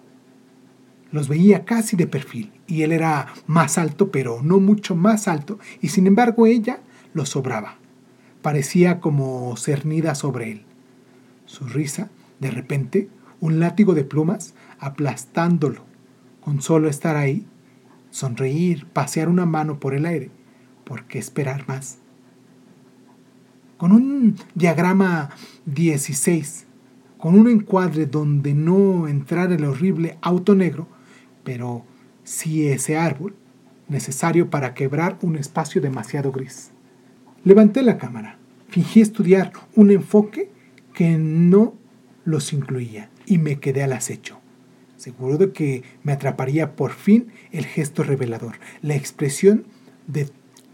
Los 1.11 1.27
veía 1.27 1.65
casi 1.65 1.95
de 1.95 2.07
perfil, 2.07 2.51
y 2.67 2.81
él 2.81 2.91
era 2.91 3.27
más 3.47 3.77
alto, 3.77 4.11
pero 4.11 4.41
no 4.43 4.59
mucho 4.59 4.95
más 4.95 5.27
alto, 5.27 5.59
y 5.81 5.89
sin 5.89 6.07
embargo 6.07 6.45
ella 6.45 6.81
lo 7.13 7.25
sobraba. 7.25 7.75
Parecía 8.41 8.99
como 8.99 9.55
cernida 9.57 10.15
sobre 10.15 10.51
él. 10.51 10.65
Su 11.45 11.65
risa, 11.65 12.09
de 12.39 12.51
repente, 12.51 13.09
un 13.39 13.59
látigo 13.59 13.93
de 13.93 14.03
plumas, 14.03 14.53
aplastándolo, 14.79 15.85
con 16.41 16.61
solo 16.61 16.89
estar 16.89 17.15
ahí, 17.15 17.45
sonreír, 18.09 18.85
pasear 18.87 19.29
una 19.29 19.45
mano 19.45 19.79
por 19.79 19.93
el 19.93 20.05
aire. 20.05 20.31
¿Por 20.83 21.05
qué 21.05 21.19
esperar 21.19 21.67
más? 21.67 21.99
Con 23.77 23.91
un 23.91 24.35
diagrama 24.55 25.29
16 25.65 26.67
con 27.17 27.37
un 27.37 27.49
encuadre 27.49 28.05
donde 28.05 28.53
no 28.53 29.07
entrara 29.07 29.55
el 29.55 29.65
horrible 29.65 30.17
auto 30.21 30.55
negro, 30.55 30.87
pero 31.47 31.85
sí 32.25 32.67
ese 32.67 32.97
árbol, 32.97 33.33
necesario 33.87 34.49
para 34.49 34.73
quebrar 34.73 35.17
un 35.21 35.37
espacio 35.37 35.79
demasiado 35.79 36.33
gris. 36.33 36.71
Levanté 37.45 37.83
la 37.83 37.97
cámara, 37.97 38.37
fingí 38.67 38.99
estudiar 38.99 39.53
un 39.73 39.91
enfoque 39.91 40.51
que 40.93 41.17
no 41.17 41.73
los 42.25 42.51
incluía 42.51 43.09
y 43.25 43.37
me 43.37 43.61
quedé 43.61 43.81
al 43.81 43.93
acecho, 43.93 44.41
seguro 44.97 45.37
de 45.37 45.53
que 45.53 45.83
me 46.03 46.11
atraparía 46.11 46.75
por 46.75 46.91
fin 46.91 47.27
el 47.53 47.65
gesto 47.65 48.03
revelador, 48.03 48.57
la 48.81 48.95
expresión 48.95 49.67
de 50.05 50.27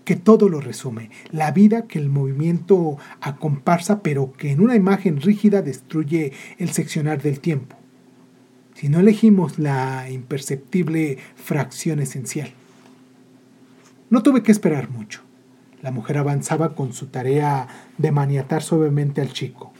que 0.06 0.16
todo 0.16 0.50
lo 0.50 0.60
resume, 0.60 1.12
la 1.30 1.52
vida 1.52 1.86
que 1.86 2.00
el 2.00 2.10
movimiento 2.10 2.98
acomparsa, 3.22 4.02
pero 4.02 4.34
que 4.34 4.50
en 4.50 4.60
una 4.60 4.76
imagen 4.76 5.22
rígida 5.22 5.62
destruye 5.62 6.34
el 6.58 6.72
seccionar 6.72 7.22
del 7.22 7.40
tiempo. 7.42 7.78
Si 8.84 8.89
no 8.89 9.00
elegimos 9.00 9.60
la 9.60 10.10
imperceptible 10.10 11.17
fracción 11.38 12.02
esencial. 12.02 12.50
No 14.10 14.24
tuve 14.24 14.43
que 14.43 14.52
esperar 14.52 14.89
mucho. 14.89 15.22
La 15.82 15.91
mujer 15.91 16.17
avanzaba 16.17 16.76
con 16.76 16.91
su 16.91 17.08
tarea 17.08 17.69
de 17.98 18.12
maniatar 18.12 18.62
suavemente 18.62 19.22
al 19.22 19.32
chico, 19.32 19.72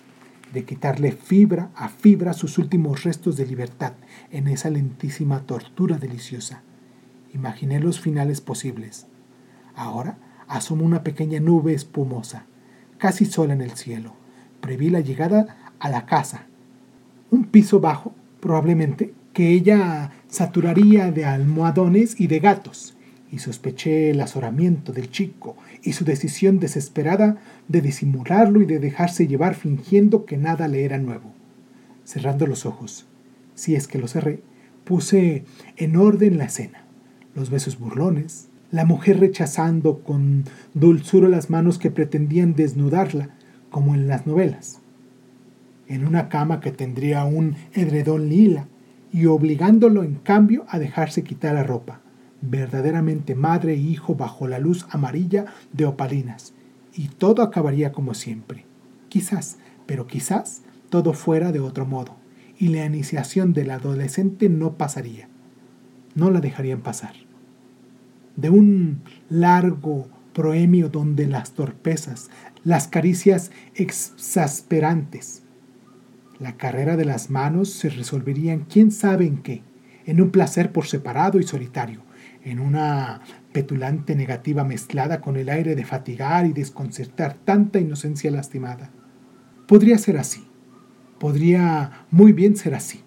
de 0.54 0.64
quitarle 0.64 1.12
fibra 1.12 1.70
a 1.76 1.90
fibra 1.90 2.32
sus 2.32 2.58
últimos 2.58 3.04
restos 3.04 3.36
de 3.36 3.46
libertad 3.46 3.92
en 4.32 4.48
esa 4.48 4.70
lentísima 4.70 5.42
tortura 5.42 5.98
deliciosa. 5.98 6.62
Imaginé 7.34 7.82
los 7.82 8.00
finales 8.00 8.40
posibles 8.40 9.08
Ahora 9.76 10.18
asomó 10.48 10.86
una 10.86 11.04
pequeña 11.04 11.42
nube 11.42 11.74
espumosa, 11.74 12.46
casi 13.00 13.26
sola 13.26 13.52
en 13.52 13.60
el 13.60 13.72
cielo. 13.72 14.14
Preví 14.62 14.90
la 14.90 15.02
llegada 15.02 15.74
a 15.80 15.90
la 15.90 16.06
casa. 16.06 16.46
Un 17.32 17.44
piso 17.44 17.82
bajo, 17.82 18.16
probablemente, 18.44 19.14
que 19.32 19.52
ella 19.52 20.12
saturaría 20.28 21.14
de 21.14 21.24
almohadones 21.24 22.20
y 22.20 22.28
de 22.28 22.42
gatos, 22.42 22.98
y 23.32 23.40
sospeché 23.40 24.10
el 24.10 24.20
azoramiento 24.20 24.92
del 24.92 25.10
chico 25.10 25.56
y 25.82 25.94
su 25.94 26.04
decisión 26.04 26.60
desesperada 26.60 27.38
de 27.70 27.80
disimularlo 27.80 28.62
y 28.62 28.66
de 28.66 28.80
dejarse 28.80 29.28
llevar 29.28 29.56
fingiendo 29.56 30.26
que 30.26 30.36
nada 30.36 30.68
le 30.68 30.84
era 30.84 30.98
nuevo. 30.98 31.32
Cerrando 32.04 32.46
los 32.46 32.66
ojos, 32.66 33.08
si 33.56 33.76
es 33.76 33.88
que 33.88 33.98
lo 33.98 34.10
cerré, 34.10 34.42
puse 34.84 35.46
en 35.78 35.96
orden 35.96 36.38
la 36.38 36.44
escena, 36.44 36.84
los 37.36 37.50
besos 37.50 37.80
burlones, 37.80 38.50
la 38.72 38.84
mujer 38.84 39.22
rechazando 39.22 40.00
con 40.00 40.44
dulzura 40.74 41.30
las 41.30 41.50
manos 41.50 41.80
que 41.80 41.92
pretendían 41.92 42.56
desnudarla, 42.56 43.30
como 43.70 43.96
en 43.96 44.08
las 44.08 44.28
novelas, 44.28 44.83
en 45.88 46.06
una 46.06 46.30
cama 46.30 46.60
que 46.60 46.72
tendría 46.72 47.24
un 47.26 47.56
edredón 47.74 48.30
lila, 48.30 48.68
y 49.12 49.28
obligándolo 49.28 50.04
en 50.04 50.16
cambio 50.16 50.66
a 50.70 50.80
dejarse 50.80 51.24
quitar 51.24 51.54
la 51.54 51.64
ropa, 51.64 52.02
verdaderamente 52.42 53.36
madre 53.36 53.74
e 53.74 53.78
hijo 53.78 54.16
bajo 54.16 54.48
la 54.48 54.60
luz 54.60 54.86
amarilla 54.90 55.46
de 55.72 55.86
opalinas, 55.86 56.54
y 56.96 57.08
todo 57.10 57.44
acabaría 57.44 57.92
como 57.92 58.14
siempre. 58.14 58.66
Quizás, 59.10 59.58
pero 59.86 60.08
quizás, 60.08 60.64
todo 60.90 61.14
fuera 61.14 61.52
de 61.52 61.60
otro 61.60 61.86
modo, 61.86 62.16
y 62.58 62.70
la 62.70 62.86
iniciación 62.86 63.54
del 63.54 63.72
adolescente 63.72 64.50
no 64.50 64.74
pasaría. 64.74 65.28
No 66.16 66.32
la 66.32 66.40
dejarían 66.40 66.82
pasar 66.82 67.14
de 68.36 68.50
un 68.50 69.02
largo 69.30 70.08
proemio 70.34 70.90
donde 70.90 71.28
las 71.28 71.52
torpezas, 71.52 72.30
las 72.64 72.88
caricias 72.88 73.52
exasperantes, 73.76 75.43
la 76.40 76.58
carrera 76.58 76.98
de 76.98 77.06
las 77.06 77.30
manos 77.30 77.70
se 77.70 77.90
resolverían 77.90 78.66
quién 78.70 78.92
sabe 78.92 79.26
en 79.26 79.38
qué, 79.38 79.62
en 80.06 80.22
un 80.22 80.32
placer 80.32 80.72
por 80.72 80.86
separado 80.86 81.40
y 81.40 81.44
solitario, 81.44 82.02
en 82.44 82.60
una 82.60 83.22
petulante 83.52 84.16
negativa 84.16 84.64
mezclada 84.64 85.22
con 85.22 85.38
el 85.38 85.50
aire 85.50 85.76
de 85.76 85.86
fatigar 85.86 86.46
y 86.46 86.54
desconcertar 86.54 87.36
tanta 87.36 87.80
inocencia 87.80 88.32
lastimada. 88.32 88.92
Podría 89.68 89.98
ser 89.98 90.18
así, 90.18 90.46
podría 91.20 92.06
muy 92.12 92.34
bien 92.34 92.56
ser 92.56 92.76
así. 92.76 93.02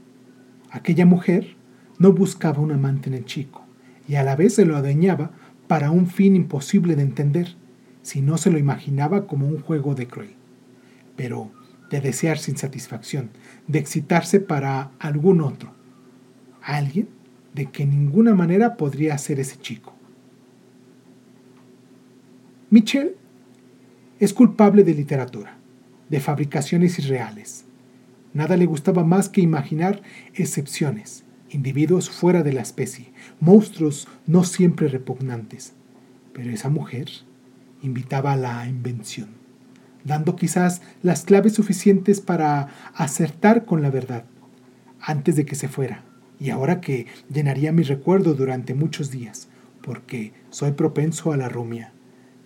Aquella 0.70 1.04
mujer 1.04 1.56
no 1.98 2.12
buscaba 2.12 2.60
un 2.60 2.72
amante 2.72 3.08
en 3.08 3.14
el 3.14 3.24
chico, 3.24 3.64
y 4.08 4.14
a 4.14 4.22
la 4.22 4.36
vez 4.36 4.54
se 4.54 4.64
lo 4.64 4.76
adueñaba 4.76 5.32
para 5.66 5.90
un 5.90 6.06
fin 6.06 6.36
imposible 6.36 6.96
de 6.96 7.02
entender, 7.02 7.56
si 8.02 8.22
no 8.22 8.38
se 8.38 8.50
lo 8.50 8.58
imaginaba 8.58 9.26
como 9.26 9.48
un 9.48 9.60
juego 9.60 9.96
de 9.96 10.06
cruel, 10.06 10.34
pero 11.16 11.50
de 11.90 12.00
desear 12.00 12.38
sin 12.38 12.56
satisfacción, 12.56 13.30
de 13.66 13.78
excitarse 13.78 14.40
para 14.40 14.90
algún 14.98 15.40
otro, 15.40 15.72
alguien 16.62 17.08
de 17.54 17.66
que 17.66 17.86
ninguna 17.86 18.34
manera 18.34 18.76
podría 18.76 19.16
ser 19.18 19.40
ese 19.40 19.56
chico. 19.56 19.94
Michel 22.68 23.16
es 24.18 24.34
culpable 24.34 24.82
de 24.82 24.94
literatura, 24.94 25.56
de 26.08 26.20
fabricaciones 26.20 26.98
irreales. 26.98 27.64
Nada 28.34 28.56
le 28.56 28.66
gustaba 28.66 29.04
más 29.04 29.28
que 29.28 29.40
imaginar 29.40 30.02
excepciones, 30.34 31.24
individuos 31.50 32.10
fuera 32.10 32.42
de 32.42 32.52
la 32.52 32.62
especie, 32.62 33.12
monstruos 33.40 34.08
no 34.26 34.44
siempre 34.44 34.88
repugnantes. 34.88 35.72
Pero 36.32 36.50
esa 36.50 36.68
mujer 36.68 37.08
invitaba 37.82 38.32
a 38.32 38.36
la 38.36 38.68
invención, 38.68 39.28
dando 40.06 40.36
quizás 40.36 40.82
las 41.02 41.24
claves 41.24 41.54
suficientes 41.54 42.20
para 42.20 42.68
acertar 42.94 43.64
con 43.64 43.82
la 43.82 43.90
verdad, 43.90 44.24
antes 45.00 45.36
de 45.36 45.44
que 45.44 45.56
se 45.56 45.68
fuera, 45.68 46.04
y 46.38 46.50
ahora 46.50 46.80
que 46.80 47.06
llenaría 47.32 47.72
mi 47.72 47.82
recuerdo 47.82 48.34
durante 48.34 48.74
muchos 48.74 49.10
días, 49.10 49.48
porque 49.82 50.32
soy 50.50 50.72
propenso 50.72 51.32
a 51.32 51.36
la 51.36 51.48
rumia. 51.48 51.92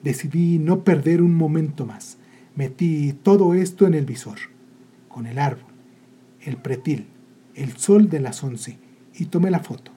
Decidí 0.03 0.59
no 0.59 0.85
perder 0.85 1.21
un 1.21 1.35
momento 1.35 1.85
más. 1.85 2.17
Metí 2.55 3.13
todo 3.23 3.55
esto 3.55 3.87
en 3.87 3.95
el 3.95 4.07
visor, 4.07 4.39
con 5.09 5.27
el 5.27 5.39
árbol, 5.39 5.73
el 6.41 6.57
pretil, 6.57 7.09
el 7.55 7.77
sol 7.77 8.09
de 8.09 8.21
las 8.21 8.43
once, 8.43 8.79
y 9.15 9.27
tomé 9.27 9.51
la 9.51 9.61
foto. 9.61 9.93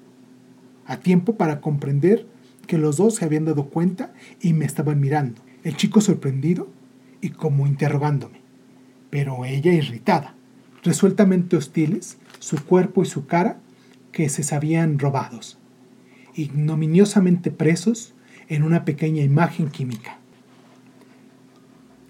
A 0.85 0.97
tiempo 0.97 1.37
para 1.37 1.61
comprender 1.61 2.27
que 2.67 2.77
los 2.77 2.97
dos 2.97 3.15
se 3.15 3.25
habían 3.25 3.45
dado 3.45 3.65
cuenta 3.69 4.13
y 4.41 4.53
me 4.53 4.65
estaban 4.65 4.99
mirando. 4.99 5.41
El 5.63 5.77
chico 5.77 6.01
sorprendido 6.01 6.67
y 7.23 7.29
como 7.29 7.65
interrogándome, 7.67 8.41
pero 9.09 9.45
ella 9.45 9.71
irritada, 9.71 10.35
resueltamente 10.83 11.55
hostiles, 11.55 12.17
su 12.39 12.61
cuerpo 12.65 13.01
y 13.01 13.05
su 13.05 13.25
cara 13.27 13.59
que 14.11 14.27
se 14.27 14.43
sabían 14.43 14.99
robados. 14.99 15.57
ignominiosamente 16.35 17.51
presos 17.51 18.13
en 18.49 18.63
una 18.63 18.85
pequeña 18.85 19.23
imagen 19.23 19.69
química. 19.69 20.17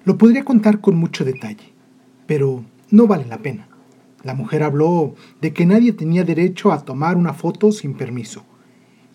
Lo 0.06 0.18
podría 0.18 0.46
contar 0.46 0.80
con 0.80 0.96
mucho 0.96 1.26
detalle, 1.26 1.74
pero 2.26 2.64
no 2.90 3.06
vale 3.06 3.26
la 3.26 3.40
pena. 3.40 3.68
La 4.24 4.34
mujer 4.34 4.64
habló 4.64 5.14
de 5.42 5.52
que 5.52 5.66
nadie 5.66 5.92
tenía 5.92 6.24
derecho 6.24 6.72
a 6.72 6.86
tomar 6.86 7.18
una 7.18 7.34
foto 7.34 7.72
sin 7.74 7.96
permiso 7.96 8.46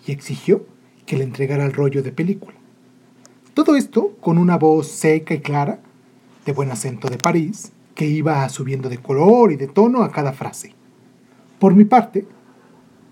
y 0.06 0.12
exigió 0.12 0.66
que 1.06 1.16
le 1.16 1.24
entregara 1.24 1.64
el 1.64 1.72
rollo 1.72 2.02
de 2.02 2.12
película. 2.12 2.56
Todo 3.54 3.74
esto 3.74 4.16
con 4.20 4.36
una 4.36 4.58
voz 4.58 4.88
seca 4.88 5.34
y 5.34 5.40
clara, 5.40 5.80
de 6.48 6.54
buen 6.54 6.70
acento 6.70 7.10
de 7.10 7.18
París, 7.18 7.72
que 7.94 8.06
iba 8.06 8.48
subiendo 8.48 8.88
de 8.88 8.96
color 8.96 9.52
y 9.52 9.56
de 9.56 9.66
tono 9.66 10.02
a 10.02 10.10
cada 10.10 10.32
frase. 10.32 10.72
Por 11.58 11.74
mi 11.74 11.84
parte, 11.84 12.26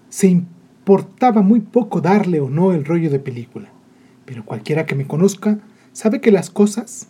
se 0.09 0.27
importaba 0.29 1.43
muy 1.43 1.61
poco 1.61 2.01
darle 2.01 2.41
o 2.41 2.49
no 2.49 2.73
el 2.73 2.87
rollo 2.87 3.11
de 3.11 3.19
película, 3.19 3.69
pero 4.25 4.47
cualquiera 4.47 4.87
que 4.87 4.95
me 4.95 5.07
conozca 5.07 5.59
sabe 5.93 6.23
que 6.23 6.31
las 6.31 6.49
cosas 6.49 7.09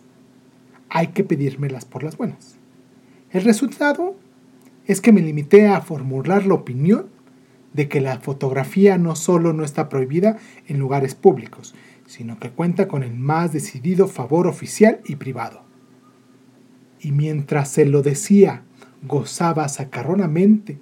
hay 0.89 1.07
que 1.07 1.23
pedírmelas 1.23 1.85
por 1.85 2.03
las 2.03 2.17
buenas. 2.17 2.57
El 3.31 3.45
resultado 3.45 4.17
es 4.85 4.99
que 4.99 5.13
me 5.13 5.21
limité 5.21 5.69
a 5.69 5.79
formular 5.79 6.45
la 6.45 6.55
opinión 6.55 7.07
de 7.71 7.87
que 7.87 8.01
la 8.01 8.19
fotografía 8.19 8.97
no 8.97 9.15
solo 9.15 9.53
no 9.53 9.63
está 9.63 9.87
prohibida 9.87 10.35
en 10.67 10.77
lugares 10.77 11.15
públicos, 11.15 11.73
sino 12.05 12.37
que 12.37 12.49
cuenta 12.49 12.89
con 12.89 13.03
el 13.03 13.13
más 13.15 13.53
decidido 13.53 14.09
favor 14.09 14.47
oficial 14.47 14.99
y 15.05 15.15
privado. 15.15 15.66
Y 16.99 17.11
mientras 17.11 17.69
se 17.69 17.85
lo 17.85 18.01
decía, 18.01 18.63
gozaba 19.03 19.67
sacarronamente 19.69 20.79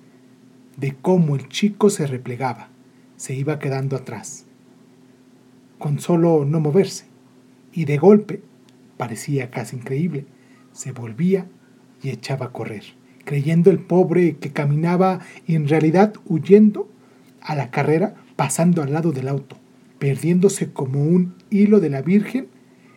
de 0.77 0.95
cómo 1.01 1.35
el 1.35 1.47
chico 1.49 1.89
se 1.89 2.07
replegaba, 2.07 2.69
se 3.17 3.33
iba 3.33 3.59
quedando 3.59 3.95
atrás, 3.95 4.45
con 5.77 5.99
solo 5.99 6.45
no 6.45 6.59
moverse, 6.59 7.05
y 7.71 7.85
de 7.85 7.97
golpe, 7.97 8.41
parecía 8.97 9.51
casi 9.51 9.75
increíble, 9.75 10.25
se 10.71 10.91
volvía 10.91 11.47
y 12.01 12.09
echaba 12.09 12.47
a 12.47 12.51
correr 12.51 12.83
creyendo 13.25 13.71
el 13.71 13.79
pobre 13.79 14.37
que 14.37 14.51
caminaba 14.51 15.19
y 15.45 15.55
en 15.55 15.67
realidad 15.67 16.13
huyendo 16.25 16.87
a 17.41 17.55
la 17.55 17.71
carrera 17.71 18.15
pasando 18.37 18.81
al 18.81 18.93
lado 18.93 19.11
del 19.11 19.27
auto, 19.27 19.57
perdiéndose 19.99 20.71
como 20.71 21.03
un 21.03 21.35
hilo 21.49 21.79
de 21.79 21.89
la 21.89 22.01
Virgen 22.01 22.47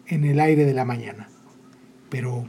en 0.07 0.25
el 0.25 0.39
aire 0.39 0.65
de 0.65 0.75
la 0.75 0.85
mañana. 0.85 1.29
Pero 2.11 2.47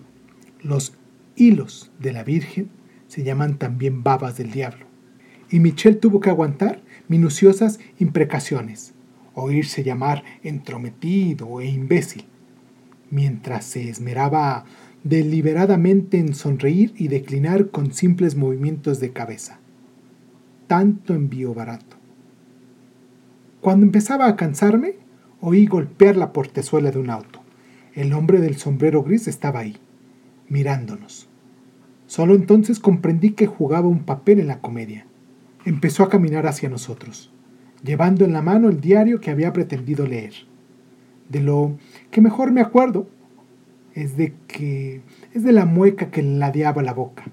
los 0.61 0.93
hilos 1.35 1.91
de 1.99 2.13
la 2.13 2.23
Virgen 2.23 2.69
se 3.07 3.23
llaman 3.23 3.57
también 3.57 4.03
babas 4.03 4.37
del 4.37 4.51
diablo. 4.51 4.85
Y 5.49 5.59
Michel 5.59 5.97
tuvo 5.97 6.19
que 6.19 6.29
aguantar 6.29 6.81
minuciosas 7.07 7.79
imprecaciones, 7.97 8.93
oírse 9.33 9.83
llamar 9.83 10.23
entrometido 10.43 11.59
e 11.59 11.67
imbécil, 11.67 12.25
mientras 13.09 13.65
se 13.65 13.89
esmeraba 13.89 14.65
deliberadamente 15.03 16.19
en 16.19 16.35
sonreír 16.35 16.93
y 16.97 17.07
declinar 17.07 17.69
con 17.69 17.93
simples 17.93 18.35
movimientos 18.35 18.99
de 18.99 19.11
cabeza. 19.11 19.59
Tanto 20.67 21.15
envío 21.15 21.53
barato. 21.53 21.97
Cuando 23.61 23.85
empezaba 23.85 24.27
a 24.27 24.35
cansarme, 24.35 24.95
oí 25.41 25.65
golpear 25.65 26.15
la 26.15 26.31
portezuela 26.31 26.91
de 26.91 26.99
un 26.99 27.09
auto. 27.09 27.41
El 27.93 28.13
hombre 28.13 28.39
del 28.39 28.57
sombrero 28.57 29.03
gris 29.03 29.27
estaba 29.27 29.59
ahí, 29.59 29.77
mirándonos. 30.49 31.29
Solo 32.07 32.35
entonces 32.35 32.79
comprendí 32.79 33.31
que 33.31 33.45
jugaba 33.45 33.87
un 33.87 34.03
papel 34.03 34.39
en 34.39 34.47
la 34.47 34.61
comedia. 34.61 35.05
Empezó 35.63 36.03
a 36.03 36.09
caminar 36.09 36.47
hacia 36.47 36.69
nosotros, 36.69 37.31
llevando 37.83 38.25
en 38.25 38.33
la 38.33 38.41
mano 38.41 38.69
el 38.69 38.81
diario 38.81 39.21
que 39.21 39.29
había 39.29 39.53
pretendido 39.53 40.07
leer. 40.07 40.33
De 41.29 41.39
lo 41.39 41.77
que 42.09 42.21
mejor 42.21 42.51
me 42.51 42.61
acuerdo 42.61 43.07
es 43.93 44.17
de 44.17 44.33
que 44.47 45.01
es 45.33 45.43
de 45.43 45.51
la 45.51 45.65
mueca 45.65 46.09
que 46.09 46.23
ladeaba 46.23 46.81
la 46.81 46.93
boca, 46.93 47.25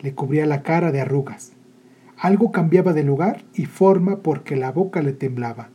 le 0.00 0.14
cubría 0.14 0.46
la 0.46 0.62
cara 0.62 0.92
de 0.92 1.00
arrugas. 1.00 1.52
Algo 2.16 2.52
cambiaba 2.52 2.92
de 2.92 3.02
lugar 3.02 3.44
y 3.54 3.64
forma 3.64 4.20
porque 4.20 4.54
la 4.54 4.70
boca 4.70 5.02
le 5.02 5.12
temblaba, 5.12 5.70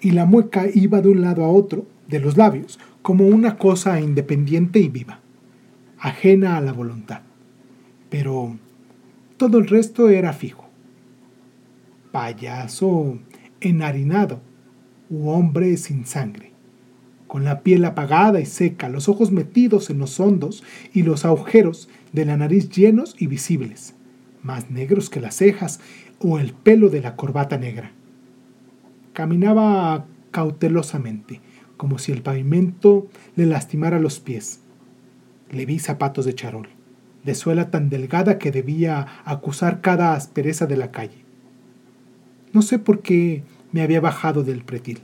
y 0.00 0.10
la 0.10 0.26
mueca 0.26 0.64
iba 0.74 1.00
de 1.00 1.10
un 1.10 1.20
lado 1.20 1.44
a 1.44 1.48
otro 1.48 1.86
de 2.08 2.18
los 2.18 2.36
labios 2.36 2.80
como 3.02 3.26
una 3.26 3.56
cosa 3.56 4.00
independiente 4.00 4.80
y 4.80 4.88
viva, 4.88 5.20
ajena 6.02 6.56
a 6.56 6.60
la 6.60 6.72
voluntad. 6.72 7.22
Pero 8.10 8.58
todo 9.38 9.58
el 9.58 9.66
resto 9.66 10.10
era 10.10 10.32
fijo. 10.32 10.68
Payaso 12.10 13.18
enharinado 13.60 14.40
u 15.08 15.30
hombre 15.30 15.76
sin 15.78 16.04
sangre 16.04 16.52
con 17.32 17.44
la 17.44 17.62
piel 17.62 17.82
apagada 17.86 18.40
y 18.40 18.44
seca, 18.44 18.90
los 18.90 19.08
ojos 19.08 19.32
metidos 19.32 19.88
en 19.88 19.98
los 19.98 20.20
hondos 20.20 20.62
y 20.92 21.02
los 21.02 21.24
agujeros 21.24 21.88
de 22.12 22.26
la 22.26 22.36
nariz 22.36 22.68
llenos 22.68 23.16
y 23.18 23.26
visibles, 23.26 23.94
más 24.42 24.70
negros 24.70 25.08
que 25.08 25.18
las 25.18 25.36
cejas 25.36 25.80
o 26.18 26.38
el 26.38 26.52
pelo 26.52 26.90
de 26.90 27.00
la 27.00 27.16
corbata 27.16 27.56
negra. 27.56 27.92
Caminaba 29.14 30.04
cautelosamente, 30.30 31.40
como 31.78 31.98
si 31.98 32.12
el 32.12 32.20
pavimento 32.20 33.08
le 33.34 33.46
lastimara 33.46 33.98
los 33.98 34.20
pies. 34.20 34.60
Le 35.52 35.66
vi 35.66 35.78
zapatos 35.78 36.24
de 36.24 36.34
charol, 36.34 36.68
de 37.24 37.34
suela 37.34 37.70
tan 37.70 37.90
delgada 37.90 38.38
que 38.38 38.50
debía 38.50 39.06
acusar 39.26 39.82
cada 39.82 40.14
aspereza 40.14 40.66
de 40.66 40.78
la 40.78 40.90
calle. 40.90 41.26
No 42.54 42.62
sé 42.62 42.78
por 42.78 43.02
qué 43.02 43.42
me 43.70 43.82
había 43.82 44.00
bajado 44.00 44.44
del 44.44 44.64
pretil. 44.64 45.00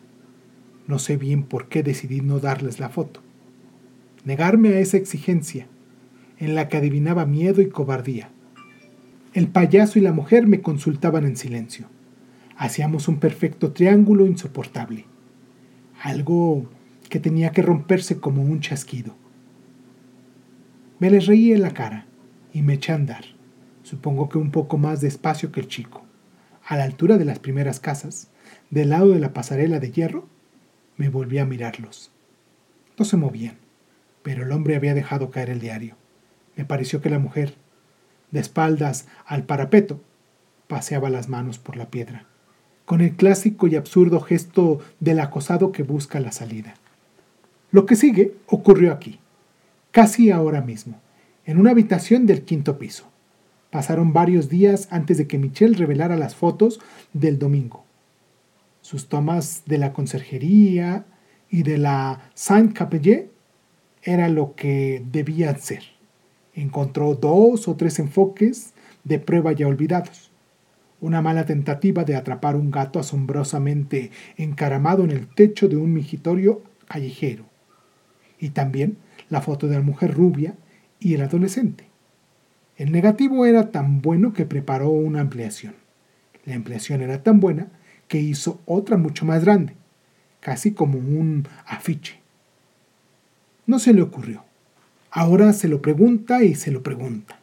No 0.87 0.98
sé 0.98 1.18
bien 1.18 1.42
por 1.42 1.68
qué 1.68 1.82
decidí 1.82 2.22
no 2.22 2.40
darles 2.40 2.80
la 2.80 2.88
foto. 2.88 3.20
Negarme 4.24 4.70
a 4.70 4.80
esa 4.80 4.96
exigencia, 4.96 5.66
en 6.38 6.54
la 6.54 6.68
que 6.68 6.78
adivinaba 6.78 7.26
miedo 7.26 7.61
y 7.61 7.68
cobardía. 7.68 8.30
El 9.34 9.48
payaso 9.48 9.98
y 9.98 10.02
la 10.02 10.12
mujer 10.14 10.46
me 10.46 10.62
consultaban 10.62 11.26
en 11.26 11.37
silencio. 11.37 11.88
Hacíamos 12.56 13.06
un 13.06 13.20
perfecto 13.20 13.72
triángulo 13.72 14.26
insoportable. 14.26 15.04
Algo 16.00 16.66
que 17.11 17.20
tenía 17.20 17.52
que 17.52 17.61
romperse 17.61 18.18
como 18.18 18.42
un 18.42 18.61
chasquido. 18.61 19.14
Me 21.00 21.11
les 21.11 21.26
reí 21.26 21.52
en 21.52 21.62
la 21.62 21.74
cara 21.74 22.06
y 22.52 22.62
me 22.62 22.74
eché 22.74 22.90
a 22.90 22.96
andar, 22.96 23.24
supongo 23.84 24.28
que 24.28 24.38
un 24.38 24.50
poco 24.50 24.78
más 24.78 25.00
despacio 25.00 25.52
que 25.52 25.61
el 25.61 25.68
chico. 25.68 26.02
A 26.66 26.76
la 26.76 26.82
altura 26.82 27.18
de 27.18 27.24
las 27.24 27.38
primeras 27.38 27.78
casas, 27.78 28.30
del 28.70 28.90
lado 28.90 29.11
de 29.11 29.20
la 29.20 29.32
pasarela 29.32 29.78
de 29.78 29.92
hierro, 29.92 30.26
me 30.96 31.08
volví 31.08 31.38
a 31.38 31.44
mirarlos. 31.44 32.11
No 32.98 33.04
se 33.04 33.16
movían, 33.16 33.58
pero 34.24 34.42
el 34.42 34.50
hombre 34.50 34.74
había 34.74 34.92
dejado 34.92 35.30
caer 35.30 35.50
el 35.50 35.61
diario. 35.61 35.94
Me 36.56 36.64
pareció 36.64 37.00
que 37.00 37.11
la 37.11 37.20
mujer, 37.20 37.54
de 38.32 38.40
espaldas 38.40 39.06
al 39.24 39.44
parapeto, 39.44 40.00
paseaba 40.66 41.11
las 41.11 41.28
manos 41.28 41.58
por 41.58 41.76
la 41.76 41.90
piedra, 41.90 42.26
con 42.84 43.02
el 43.02 43.14
clásico 43.14 43.68
y 43.68 43.76
absurdo 43.76 44.18
gesto 44.20 44.80
del 44.98 45.20
acosado 45.20 45.70
que 45.70 45.84
busca 45.84 46.18
la 46.18 46.32
salida. 46.32 46.74
Lo 47.70 47.87
que 47.87 47.94
sigue 47.94 48.34
ocurrió 48.48 48.92
aquí, 48.92 49.20
casi 49.98 50.30
ahora 50.30 50.61
mismo, 50.61 51.00
en 51.44 51.58
una 51.58 51.72
habitación 51.72 52.24
del 52.24 52.44
quinto 52.44 52.78
piso. 52.78 53.11
Pasaron 53.70 54.12
varios 54.12 54.48
días 54.48 54.87
antes 54.92 55.18
de 55.18 55.26
que 55.26 55.38
Michelle 55.38 55.76
revelara 55.76 56.16
las 56.16 56.37
fotos 56.37 56.78
del 57.12 57.40
domingo 57.40 57.84
sus 58.80 59.08
tomas 59.08 59.64
de 59.66 59.76
la 59.76 59.92
conserjería 59.92 61.04
y 61.50 61.62
de 61.62 61.76
la 61.76 62.30
Saint-Capelle 62.32 63.28
era 64.02 64.28
lo 64.28 64.54
que 64.54 65.04
debían 65.11 65.61
ser. 65.61 65.82
Encontró 66.54 67.14
dos 67.14 67.68
o 67.68 67.74
tres 67.74 67.98
enfoques 67.98 68.72
de 69.04 69.18
prueba 69.18 69.50
ya 69.50 69.66
olvidados. 69.66 70.30
Una 71.00 71.20
mala 71.20 71.44
tentativa 71.44 72.04
de 72.04 72.16
atrapar 72.16 72.56
un 72.56 72.70
gato 72.70 72.98
asombrosamente 72.98 74.11
encaramado 74.38 75.04
en 75.04 75.11
el 75.11 75.26
techo 75.26 75.68
de 75.68 75.76
un 75.76 75.92
migitorio 75.92 76.62
callejero. 76.87 77.44
Y 78.38 78.50
también 78.50 78.96
la 79.30 79.40
foto 79.40 79.68
de 79.68 79.76
la 79.76 79.82
mujer 79.82 80.14
rubia 80.14 80.54
y 81.00 81.14
el 81.14 81.22
adolescente. 81.22 81.84
El 82.76 82.92
negativo 82.92 83.44
era 83.44 83.70
tan 83.70 84.00
bueno 84.00 84.32
que 84.32 84.46
preparó 84.46 84.90
una 84.90 85.20
ampliación. 85.20 85.74
La 86.44 86.54
ampliación 86.54 87.02
era 87.02 87.22
tan 87.22 87.40
buena 87.40 87.68
que 88.06 88.20
hizo 88.20 88.60
otra 88.64 88.96
mucho 88.96 89.24
más 89.26 89.44
grande, 89.44 89.74
casi 90.40 90.72
como 90.72 90.98
un 90.98 91.46
afiche. 91.66 92.20
No 93.66 93.78
se 93.78 93.92
le 93.92 94.02
ocurrió. 94.02 94.44
Ahora 95.10 95.52
se 95.52 95.68
lo 95.68 95.82
pregunta 95.82 96.42
y 96.44 96.54
se 96.54 96.70
lo 96.70 96.82
pregunta. 96.82 97.38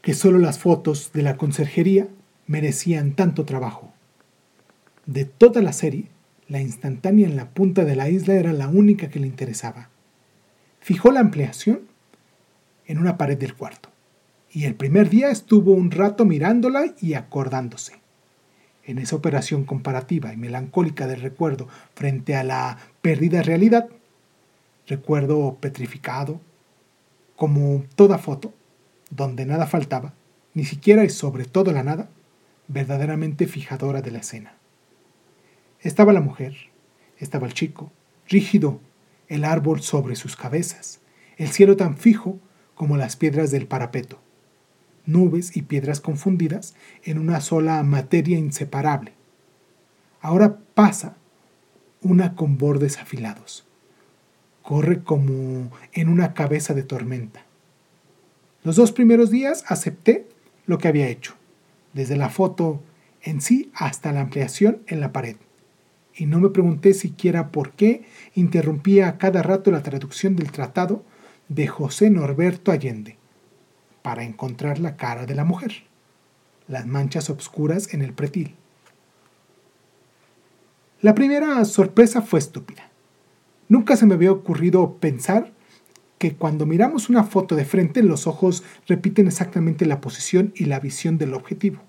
Que 0.00 0.14
solo 0.14 0.38
las 0.38 0.58
fotos 0.58 1.10
de 1.12 1.22
la 1.22 1.36
conserjería 1.36 2.08
merecían 2.46 3.12
tanto 3.12 3.44
trabajo. 3.44 3.92
De 5.06 5.24
toda 5.24 5.62
la 5.62 5.72
serie, 5.72 6.06
la 6.52 6.60
instantánea 6.60 7.26
en 7.26 7.34
la 7.34 7.48
punta 7.48 7.86
de 7.86 7.96
la 7.96 8.10
isla 8.10 8.34
era 8.34 8.52
la 8.52 8.68
única 8.68 9.08
que 9.08 9.18
le 9.18 9.26
interesaba. 9.26 9.88
Fijó 10.80 11.10
la 11.10 11.20
ampliación 11.20 11.88
en 12.84 12.98
una 12.98 13.16
pared 13.16 13.38
del 13.38 13.56
cuarto, 13.56 13.88
y 14.50 14.64
el 14.64 14.74
primer 14.74 15.08
día 15.08 15.30
estuvo 15.30 15.72
un 15.72 15.90
rato 15.90 16.26
mirándola 16.26 16.92
y 17.00 17.14
acordándose 17.14 17.94
en 18.84 18.98
esa 18.98 19.16
operación 19.16 19.64
comparativa 19.64 20.34
y 20.34 20.36
melancólica 20.36 21.06
del 21.06 21.22
recuerdo 21.22 21.68
frente 21.94 22.36
a 22.36 22.44
la 22.44 22.76
perdida 23.00 23.40
realidad, 23.40 23.88
recuerdo 24.86 25.56
petrificado, 25.58 26.38
como 27.34 27.84
toda 27.94 28.18
foto, 28.18 28.52
donde 29.08 29.46
nada 29.46 29.66
faltaba, 29.66 30.12
ni 30.52 30.66
siquiera 30.66 31.02
y 31.02 31.08
sobre 31.08 31.46
todo 31.46 31.72
la 31.72 31.82
nada, 31.82 32.10
verdaderamente 32.68 33.46
fijadora 33.46 34.02
de 34.02 34.10
la 34.10 34.18
escena. 34.18 34.58
Estaba 35.82 36.12
la 36.12 36.20
mujer, 36.20 36.54
estaba 37.18 37.48
el 37.48 37.54
chico, 37.54 37.90
rígido, 38.28 38.80
el 39.26 39.44
árbol 39.44 39.80
sobre 39.80 40.14
sus 40.14 40.36
cabezas, 40.36 41.00
el 41.38 41.48
cielo 41.48 41.76
tan 41.76 41.96
fijo 41.96 42.38
como 42.76 42.96
las 42.96 43.16
piedras 43.16 43.50
del 43.50 43.66
parapeto, 43.66 44.20
nubes 45.06 45.56
y 45.56 45.62
piedras 45.62 46.00
confundidas 46.00 46.76
en 47.02 47.18
una 47.18 47.40
sola 47.40 47.82
materia 47.82 48.38
inseparable. 48.38 49.12
Ahora 50.20 50.58
pasa 50.74 51.16
una 52.00 52.36
con 52.36 52.58
bordes 52.58 52.98
afilados. 52.98 53.66
Corre 54.62 55.02
como 55.02 55.72
en 55.92 56.08
una 56.08 56.32
cabeza 56.32 56.74
de 56.74 56.84
tormenta. 56.84 57.44
Los 58.62 58.76
dos 58.76 58.92
primeros 58.92 59.30
días 59.30 59.64
acepté 59.66 60.28
lo 60.66 60.78
que 60.78 60.86
había 60.86 61.08
hecho, 61.08 61.34
desde 61.92 62.16
la 62.16 62.28
foto 62.28 62.80
en 63.20 63.40
sí 63.40 63.72
hasta 63.74 64.12
la 64.12 64.20
ampliación 64.20 64.82
en 64.86 65.00
la 65.00 65.10
pared. 65.10 65.36
Y 66.14 66.26
no 66.26 66.40
me 66.40 66.50
pregunté 66.50 66.94
siquiera 66.94 67.50
por 67.50 67.72
qué 67.72 68.04
interrumpía 68.34 69.08
a 69.08 69.18
cada 69.18 69.42
rato 69.42 69.70
la 69.70 69.82
traducción 69.82 70.36
del 70.36 70.52
tratado 70.52 71.04
de 71.48 71.66
José 71.66 72.10
Norberto 72.10 72.70
Allende 72.70 73.16
para 74.02 74.24
encontrar 74.24 74.78
la 74.78 74.96
cara 74.96 75.26
de 75.26 75.34
la 75.34 75.44
mujer, 75.44 75.84
las 76.68 76.86
manchas 76.86 77.30
obscuras 77.30 77.94
en 77.94 78.02
el 78.02 78.12
pretil. 78.12 78.56
La 81.00 81.14
primera 81.14 81.64
sorpresa 81.64 82.22
fue 82.22 82.38
estúpida. 82.38 82.90
Nunca 83.68 83.96
se 83.96 84.06
me 84.06 84.14
había 84.14 84.32
ocurrido 84.32 84.98
pensar 84.98 85.52
que 86.18 86.34
cuando 86.34 86.66
miramos 86.66 87.08
una 87.08 87.24
foto 87.24 87.56
de 87.56 87.64
frente 87.64 88.02
los 88.02 88.28
ojos 88.28 88.62
repiten 88.86 89.26
exactamente 89.26 89.86
la 89.86 90.00
posición 90.00 90.52
y 90.54 90.66
la 90.66 90.78
visión 90.78 91.18
del 91.18 91.34
objetivo. 91.34 91.80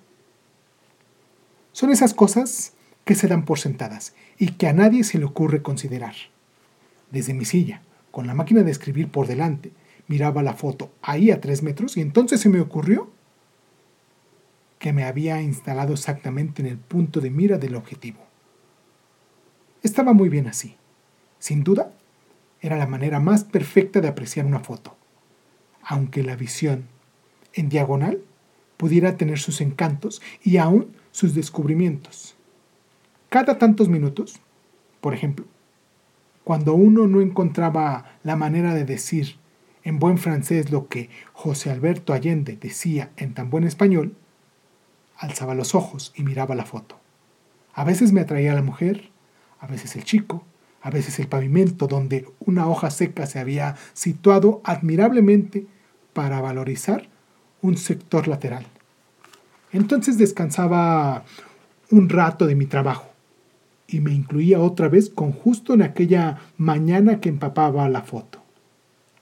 Son 1.71 1.91
esas 1.91 2.15
cosas 2.15 2.73
que 3.05 3.15
se 3.15 3.27
dan 3.27 3.45
por 3.45 3.59
sentadas 3.59 4.15
y 4.37 4.53
que 4.53 4.67
a 4.67 4.73
nadie 4.73 5.03
se 5.03 5.17
le 5.17 5.25
ocurre 5.25 5.61
considerar. 5.61 6.15
Desde 7.11 7.33
mi 7.33 7.45
silla, 7.45 7.81
con 8.11 8.27
la 8.27 8.33
máquina 8.33 8.63
de 8.63 8.71
escribir 8.71 9.09
por 9.09 9.27
delante, 9.27 9.71
miraba 10.07 10.43
la 10.43 10.53
foto 10.53 10.91
ahí 11.01 11.31
a 11.31 11.41
tres 11.41 11.63
metros 11.63 11.97
y 11.97 12.01
entonces 12.01 12.41
se 12.41 12.49
me 12.49 12.61
ocurrió 12.61 13.11
que 14.79 14.93
me 14.93 15.05
había 15.05 15.41
instalado 15.41 15.93
exactamente 15.93 16.61
en 16.61 16.67
el 16.67 16.77
punto 16.77 17.21
de 17.21 17.29
mira 17.29 17.57
del 17.57 17.75
objetivo. 17.75 18.19
Estaba 19.81 20.13
muy 20.13 20.29
bien 20.29 20.47
así. 20.47 20.75
Sin 21.39 21.63
duda, 21.63 21.93
era 22.61 22.77
la 22.77 22.87
manera 22.87 23.19
más 23.19 23.43
perfecta 23.43 24.01
de 24.01 24.07
apreciar 24.07 24.45
una 24.45 24.59
foto, 24.59 24.95
aunque 25.83 26.23
la 26.23 26.35
visión 26.35 26.85
en 27.53 27.69
diagonal 27.69 28.21
pudiera 28.77 29.17
tener 29.17 29.39
sus 29.39 29.61
encantos 29.61 30.21
y 30.43 30.57
aún 30.57 30.95
sus 31.11 31.33
descubrimientos. 31.33 32.35
Cada 33.33 33.57
tantos 33.57 33.89
minutos, 33.89 34.35
por 35.01 35.15
ejemplo, 35.15 35.47
cuando 36.43 36.75
uno 36.75 37.07
no 37.07 37.19
encontraba 37.19 38.19
la 38.21 38.35
manera 38.35 38.75
de 38.75 38.85
decir 38.85 39.37
en 39.83 39.97
buen 39.97 40.19
francés 40.19 40.69
lo 40.69 40.87
que 40.87 41.09
José 41.33 41.71
Alberto 41.71 42.13
Allende 42.13 42.55
decía 42.61 43.09
en 43.17 43.33
tan 43.33 43.49
buen 43.49 43.63
español, 43.63 44.15
alzaba 45.17 45.55
los 45.55 45.73
ojos 45.73 46.13
y 46.15 46.21
miraba 46.21 46.53
la 46.53 46.65
foto. 46.65 46.99
A 47.73 47.83
veces 47.83 48.13
me 48.13 48.21
atraía 48.21 48.53
la 48.53 48.61
mujer, 48.61 49.09
a 49.59 49.65
veces 49.65 49.95
el 49.95 50.03
chico, 50.03 50.45
a 50.83 50.91
veces 50.91 51.17
el 51.17 51.27
pavimento 51.27 51.87
donde 51.87 52.27
una 52.39 52.67
hoja 52.67 52.91
seca 52.91 53.25
se 53.25 53.39
había 53.39 53.77
situado 53.93 54.61
admirablemente 54.63 55.65
para 56.13 56.39
valorizar 56.39 57.09
un 57.63 57.77
sector 57.77 58.27
lateral. 58.27 58.67
Entonces 59.71 60.19
descansaba 60.19 61.25
un 61.89 62.09
rato 62.09 62.45
de 62.45 62.53
mi 62.53 62.67
trabajo 62.67 63.12
y 63.87 63.99
me 63.99 64.13
incluía 64.13 64.59
otra 64.59 64.87
vez 64.87 65.09
con 65.09 65.31
justo 65.31 65.73
en 65.73 65.81
aquella 65.81 66.39
mañana 66.57 67.19
que 67.19 67.29
empapaba 67.29 67.87
la 67.89 68.01
foto. 68.01 68.41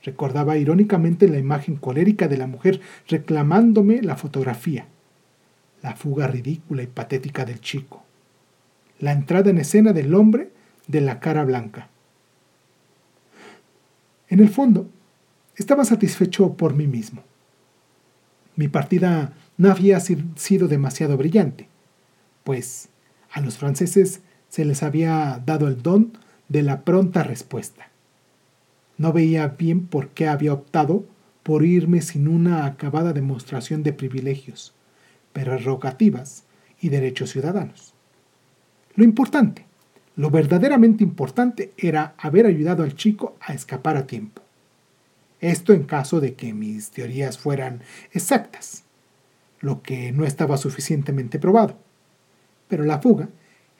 Recordaba 0.03 0.57
irónicamente 0.57 1.27
la 1.27 1.37
imagen 1.37 1.75
colérica 1.75 2.27
de 2.27 2.37
la 2.37 2.47
mujer 2.47 2.81
reclamándome 3.07 4.01
la 4.01 4.15
fotografía, 4.15 4.87
la 5.81 5.95
fuga 5.95 6.27
ridícula 6.27 6.83
y 6.83 6.87
patética 6.87 7.45
del 7.45 7.59
chico, 7.59 8.03
la 8.99 9.11
entrada 9.11 9.49
en 9.49 9.59
escena 9.59 9.93
del 9.93 10.13
hombre 10.15 10.51
de 10.87 11.01
la 11.01 11.19
cara 11.19 11.43
blanca. 11.43 11.89
En 14.29 14.39
el 14.39 14.49
fondo, 14.49 14.89
estaba 15.55 15.85
satisfecho 15.85 16.53
por 16.53 16.73
mí 16.73 16.87
mismo. 16.87 17.23
Mi 18.55 18.67
partida 18.67 19.33
no 19.57 19.69
había 19.69 19.99
sido 19.99 20.67
demasiado 20.67 21.17
brillante, 21.17 21.67
pues 22.43 22.89
a 23.31 23.41
los 23.41 23.57
franceses 23.57 24.21
se 24.51 24.65
les 24.65 24.83
había 24.83 25.41
dado 25.45 25.69
el 25.69 25.81
don 25.81 26.11
de 26.49 26.61
la 26.61 26.81
pronta 26.81 27.23
respuesta. 27.23 27.87
No 28.97 29.13
veía 29.13 29.47
bien 29.47 29.87
por 29.87 30.09
qué 30.09 30.27
había 30.27 30.51
optado 30.51 31.05
por 31.41 31.63
irme 31.63 32.01
sin 32.01 32.27
una 32.27 32.65
acabada 32.65 33.13
demostración 33.13 33.81
de 33.81 33.93
privilegios, 33.93 34.73
prerrogativas 35.31 36.43
y 36.81 36.89
derechos 36.89 37.31
ciudadanos. 37.31 37.93
Lo 38.95 39.05
importante, 39.05 39.65
lo 40.17 40.29
verdaderamente 40.29 41.01
importante 41.01 41.71
era 41.77 42.13
haber 42.17 42.45
ayudado 42.45 42.83
al 42.83 42.95
chico 42.95 43.37
a 43.39 43.53
escapar 43.53 43.95
a 43.95 44.05
tiempo. 44.05 44.41
Esto 45.39 45.71
en 45.71 45.83
caso 45.83 46.19
de 46.19 46.33
que 46.33 46.53
mis 46.53 46.91
teorías 46.91 47.37
fueran 47.37 47.83
exactas, 48.11 48.83
lo 49.61 49.81
que 49.81 50.11
no 50.11 50.25
estaba 50.25 50.57
suficientemente 50.57 51.39
probado. 51.39 51.77
Pero 52.67 52.83
la 52.83 52.99
fuga 52.99 53.29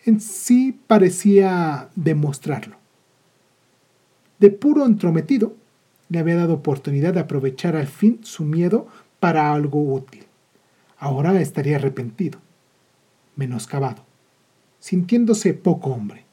en 0.05 0.19
sí 0.19 0.79
parecía 0.87 1.89
demostrarlo 1.95 2.81
de 4.41 4.49
puro 4.49 4.87
entrometido, 4.87 5.55
le 6.09 6.17
había 6.17 6.35
dado 6.35 6.55
oportunidad 6.55 7.13
de 7.13 7.19
aprovechar 7.19 7.75
al 7.75 7.85
fin 7.85 8.21
su 8.23 8.43
miedo 8.43 8.87
para 9.19 9.53
algo 9.53 9.93
útil. 9.93 10.25
Ahora 10.97 11.39
estaría 11.39 11.75
arrepentido, 11.75 12.39
menoscabado, 13.35 14.03
sintiéndose 14.79 15.53
poco 15.53 15.91
hombre. 15.91 16.25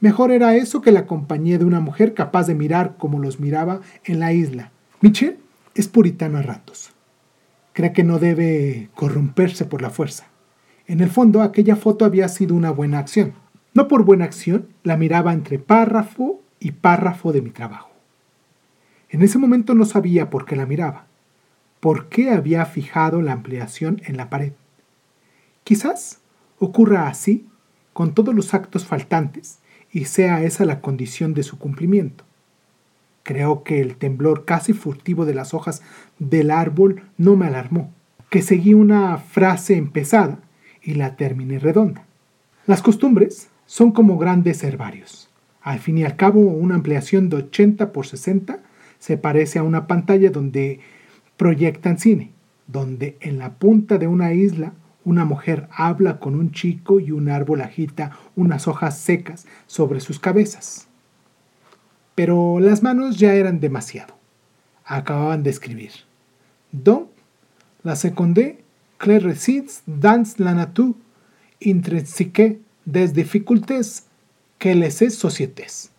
Mejor 0.00 0.32
era 0.32 0.56
eso 0.56 0.82
que 0.82 0.90
la 0.90 1.06
compañía 1.06 1.56
de 1.56 1.64
una 1.64 1.78
mujer 1.78 2.14
capaz 2.14 2.48
de 2.48 2.56
mirar 2.56 2.96
como 2.98 3.20
los 3.20 3.38
miraba 3.38 3.80
en 4.04 4.18
la 4.18 4.32
isla. 4.32 4.72
Michel 5.00 5.38
es 5.76 5.86
puritano 5.86 6.38
a 6.38 6.42
ratos. 6.42 6.90
Cree 7.74 7.92
que 7.92 8.02
no 8.02 8.18
debe 8.18 8.90
corromperse 8.96 9.66
por 9.66 9.82
la 9.82 9.90
fuerza. 9.90 10.26
En 10.88 11.00
el 11.00 11.10
fondo, 11.10 11.42
aquella 11.42 11.76
foto 11.76 12.06
había 12.06 12.28
sido 12.28 12.54
una 12.54 12.70
buena 12.70 12.98
acción. 12.98 13.34
No 13.74 13.88
por 13.88 14.04
buena 14.04 14.24
acción, 14.24 14.68
la 14.82 14.96
miraba 14.96 15.34
entre 15.34 15.58
párrafo 15.58 16.40
y 16.58 16.72
párrafo 16.72 17.30
de 17.30 17.42
mi 17.42 17.50
trabajo. 17.50 17.90
En 19.10 19.20
ese 19.20 19.36
momento 19.38 19.74
no 19.74 19.84
sabía 19.84 20.30
por 20.30 20.46
qué 20.46 20.56
la 20.56 20.64
miraba, 20.64 21.04
por 21.80 22.08
qué 22.08 22.30
había 22.30 22.64
fijado 22.64 23.20
la 23.20 23.32
ampliación 23.32 24.00
en 24.06 24.16
la 24.16 24.30
pared. 24.30 24.54
Quizás 25.62 26.20
ocurra 26.58 27.06
así 27.06 27.46
con 27.92 28.14
todos 28.14 28.34
los 28.34 28.54
actos 28.54 28.86
faltantes 28.86 29.58
y 29.92 30.06
sea 30.06 30.42
esa 30.42 30.64
la 30.64 30.80
condición 30.80 31.34
de 31.34 31.42
su 31.42 31.58
cumplimiento. 31.58 32.24
Creo 33.24 33.62
que 33.62 33.82
el 33.82 33.96
temblor 33.96 34.46
casi 34.46 34.72
furtivo 34.72 35.26
de 35.26 35.34
las 35.34 35.52
hojas 35.52 35.82
del 36.18 36.50
árbol 36.50 37.02
no 37.18 37.36
me 37.36 37.46
alarmó, 37.46 37.92
que 38.30 38.40
seguí 38.40 38.72
una 38.72 39.18
frase 39.18 39.76
empezada 39.76 40.38
y 40.88 40.94
la 40.94 41.16
terminé 41.16 41.58
redonda. 41.58 42.06
Las 42.66 42.80
costumbres 42.80 43.50
son 43.66 43.92
como 43.92 44.16
grandes 44.16 44.64
herbarios. 44.64 45.28
Al 45.60 45.80
fin 45.80 45.98
y 45.98 46.04
al 46.04 46.16
cabo, 46.16 46.40
una 46.40 46.76
ampliación 46.76 47.28
de 47.28 47.36
80 47.36 47.92
por 47.92 48.06
60 48.06 48.60
se 48.98 49.18
parece 49.18 49.58
a 49.58 49.64
una 49.64 49.86
pantalla 49.86 50.30
donde 50.30 50.80
proyectan 51.36 51.98
cine, 51.98 52.32
donde 52.66 53.18
en 53.20 53.38
la 53.38 53.52
punta 53.52 53.98
de 53.98 54.06
una 54.06 54.32
isla 54.32 54.72
una 55.04 55.26
mujer 55.26 55.68
habla 55.72 56.18
con 56.20 56.34
un 56.34 56.52
chico 56.52 57.00
y 57.00 57.10
un 57.10 57.28
árbol 57.28 57.60
agita 57.60 58.12
unas 58.34 58.66
hojas 58.66 58.96
secas 58.96 59.46
sobre 59.66 60.00
sus 60.00 60.18
cabezas. 60.18 60.88
Pero 62.14 62.60
las 62.60 62.82
manos 62.82 63.18
ya 63.18 63.34
eran 63.34 63.60
demasiado. 63.60 64.14
Acababan 64.86 65.42
de 65.42 65.50
escribir. 65.50 65.90
Donc, 66.72 67.10
la 67.82 67.94
seconde, 67.94 68.64
claire 68.98 69.22
resides 69.22 69.82
dans 69.86 70.38
la 70.38 70.54
nature, 70.54 70.94
intrinsique 71.64 72.58
des 72.86 73.12
difficultés 73.12 74.04
que 74.58 74.74
les 74.74 75.02
es 75.02 75.10
societés. 75.10 75.90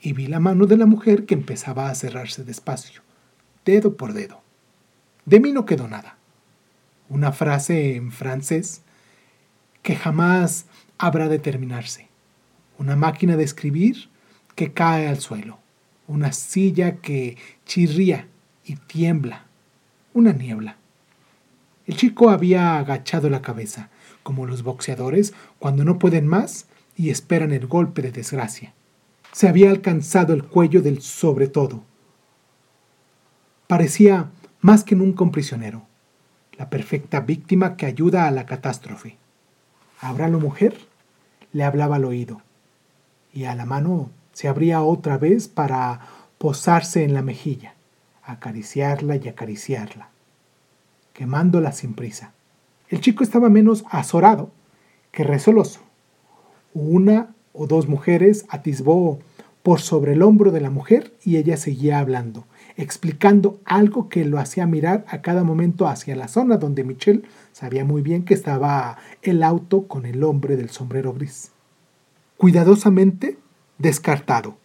Y 0.00 0.12
vi 0.12 0.26
la 0.26 0.40
mano 0.40 0.66
de 0.66 0.76
la 0.76 0.86
mujer 0.86 1.24
que 1.24 1.34
empezaba 1.34 1.88
a 1.88 1.94
cerrarse 1.94 2.44
despacio, 2.44 3.00
dedo 3.64 3.96
por 3.96 4.12
dedo. 4.12 4.42
De 5.24 5.40
mí 5.40 5.52
no 5.52 5.64
quedó 5.64 5.88
nada. 5.88 6.18
Una 7.08 7.32
frase 7.32 7.96
en 7.96 8.12
francés 8.12 8.82
que 9.82 9.96
jamás 9.96 10.66
habrá 10.98 11.28
de 11.28 11.38
terminarse. 11.38 12.08
Una 12.78 12.96
máquina 12.96 13.36
de 13.36 13.44
escribir 13.44 14.08
que 14.54 14.72
cae 14.72 15.08
al 15.08 15.20
suelo. 15.20 15.58
Una 16.06 16.32
silla 16.32 16.96
que 16.96 17.36
chirría 17.64 18.28
y 18.64 18.76
tiembla. 18.76 19.46
Una 20.12 20.32
niebla. 20.32 20.76
El 21.86 21.96
chico 21.96 22.30
había 22.30 22.78
agachado 22.78 23.28
la 23.28 23.42
cabeza, 23.42 23.90
como 24.22 24.46
los 24.46 24.62
boxeadores 24.62 25.34
cuando 25.58 25.84
no 25.84 25.98
pueden 25.98 26.26
más 26.26 26.66
y 26.96 27.10
esperan 27.10 27.52
el 27.52 27.66
golpe 27.66 28.00
de 28.00 28.10
desgracia. 28.10 28.72
Se 29.32 29.48
había 29.48 29.70
alcanzado 29.70 30.32
el 30.32 30.44
cuello 30.44 30.80
del 30.80 31.02
sobre 31.02 31.46
todo. 31.46 31.82
Parecía 33.66 34.30
más 34.60 34.82
que 34.82 34.96
nunca 34.96 35.24
un 35.24 35.32
prisionero, 35.32 35.86
la 36.56 36.70
perfecta 36.70 37.20
víctima 37.20 37.76
que 37.76 37.84
ayuda 37.84 38.26
a 38.26 38.30
la 38.30 38.46
catástrofe. 38.46 39.18
¿Habrá 40.00 40.28
la 40.28 40.38
mujer? 40.38 40.78
Le 41.52 41.64
hablaba 41.64 41.96
al 41.96 42.04
oído, 42.06 42.40
y 43.32 43.44
a 43.44 43.54
la 43.54 43.66
mano 43.66 44.10
se 44.32 44.48
abría 44.48 44.82
otra 44.82 45.18
vez 45.18 45.48
para 45.48 46.00
posarse 46.38 47.04
en 47.04 47.12
la 47.12 47.22
mejilla, 47.22 47.74
acariciarla 48.24 49.16
y 49.16 49.28
acariciarla 49.28 50.13
quemándola 51.14 51.72
sin 51.72 51.94
prisa. 51.94 52.34
El 52.90 53.00
chico 53.00 53.24
estaba 53.24 53.48
menos 53.48 53.84
azorado 53.90 54.50
que 55.10 55.24
resoloso. 55.24 55.80
Una 56.74 57.34
o 57.54 57.66
dos 57.66 57.88
mujeres 57.88 58.44
atisbó 58.50 59.18
por 59.62 59.80
sobre 59.80 60.12
el 60.12 60.22
hombro 60.22 60.50
de 60.50 60.60
la 60.60 60.68
mujer 60.68 61.14
y 61.24 61.38
ella 61.38 61.56
seguía 61.56 61.98
hablando, 61.98 62.44
explicando 62.76 63.58
algo 63.64 64.10
que 64.10 64.26
lo 64.26 64.38
hacía 64.38 64.66
mirar 64.66 65.06
a 65.08 65.22
cada 65.22 65.42
momento 65.42 65.88
hacia 65.88 66.14
la 66.16 66.28
zona 66.28 66.58
donde 66.58 66.84
Michelle 66.84 67.22
sabía 67.52 67.84
muy 67.84 68.02
bien 68.02 68.24
que 68.24 68.34
estaba 68.34 68.98
el 69.22 69.42
auto 69.42 69.88
con 69.88 70.04
el 70.04 70.22
hombre 70.22 70.56
del 70.56 70.68
sombrero 70.68 71.14
gris. 71.14 71.52
Cuidadosamente 72.36 73.38
descartado 73.78 74.58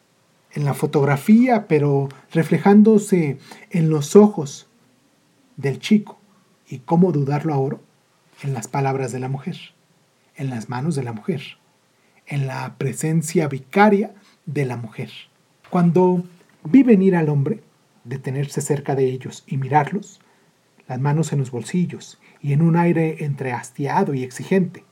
en 0.51 0.65
la 0.65 0.73
fotografía, 0.73 1.67
pero 1.67 2.09
reflejándose 2.33 3.37
en 3.69 3.89
los 3.89 4.17
ojos 4.17 4.67
del 5.55 5.79
chico. 5.79 6.18
¿Y 6.71 6.79
cómo 6.79 7.11
dudarlo 7.11 7.51
ahora? 7.55 7.77
En 8.43 8.53
las 8.53 8.67
palabras 8.67 9.11
de 9.11 9.19
la 9.19 9.27
mujer, 9.27 9.57
en 10.35 10.51
las 10.51 10.69
manos 10.69 10.93
de 10.93 11.01
la 11.01 11.13
mujer, 11.13 11.41
en 12.27 12.45
la 12.45 12.77
presencia 12.77 13.47
vicaria 13.47 14.13
de 14.45 14.65
la 14.65 14.77
mujer. 14.77 15.09
Cuando 15.71 16.23
vi 16.63 16.83
venir 16.83 17.15
al 17.15 17.29
hombre, 17.29 17.63
detenerse 18.03 18.61
cerca 18.61 18.93
de 18.93 19.05
ellos 19.05 19.43
y 19.47 19.57
mirarlos, 19.57 20.21
las 20.87 20.99
manos 20.99 21.33
en 21.33 21.39
los 21.39 21.49
bolsillos 21.49 22.19
y 22.39 22.53
en 22.53 22.61
un 22.61 22.75
aire 22.75 23.23
entre 23.25 23.51
hastiado 23.51 24.13
y 24.13 24.21
exigente, 24.21 24.85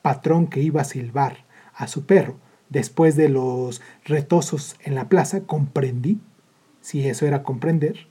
patrón 0.00 0.46
que 0.46 0.62
iba 0.62 0.80
a 0.80 0.84
silbar 0.84 1.44
a 1.74 1.86
su 1.86 2.06
perro 2.06 2.38
después 2.70 3.14
de 3.14 3.28
los 3.28 3.82
retosos 4.06 4.76
en 4.80 4.94
la 4.94 5.10
plaza, 5.10 5.42
comprendí, 5.42 6.18
si 6.80 7.06
eso 7.06 7.26
era 7.26 7.42
comprender, 7.42 8.08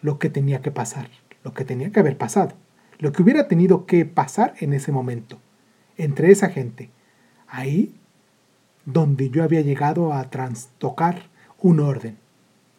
lo 0.00 0.18
que 0.18 0.28
tenía 0.28 0.60
que 0.60 0.72
pasar 0.72 1.08
lo 1.44 1.54
que 1.54 1.64
tenía 1.64 1.90
que 1.90 2.00
haber 2.00 2.16
pasado, 2.16 2.54
lo 2.98 3.12
que 3.12 3.22
hubiera 3.22 3.48
tenido 3.48 3.86
que 3.86 4.04
pasar 4.04 4.54
en 4.60 4.72
ese 4.72 4.92
momento, 4.92 5.38
entre 5.96 6.30
esa 6.30 6.48
gente, 6.48 6.90
ahí 7.48 7.94
donde 8.84 9.30
yo 9.30 9.44
había 9.44 9.60
llegado 9.60 10.12
a 10.12 10.30
trastocar 10.30 11.30
un 11.60 11.80
orden, 11.80 12.16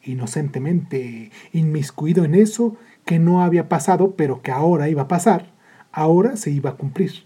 inocentemente 0.03 1.31
inmiscuido 1.53 2.25
en 2.25 2.35
eso 2.35 2.77
que 3.05 3.19
no 3.19 3.41
había 3.41 3.69
pasado, 3.69 4.15
pero 4.15 4.41
que 4.41 4.51
ahora 4.51 4.89
iba 4.89 5.03
a 5.03 5.07
pasar, 5.07 5.51
ahora 5.91 6.35
se 6.37 6.51
iba 6.51 6.71
a 6.71 6.75
cumplir. 6.75 7.23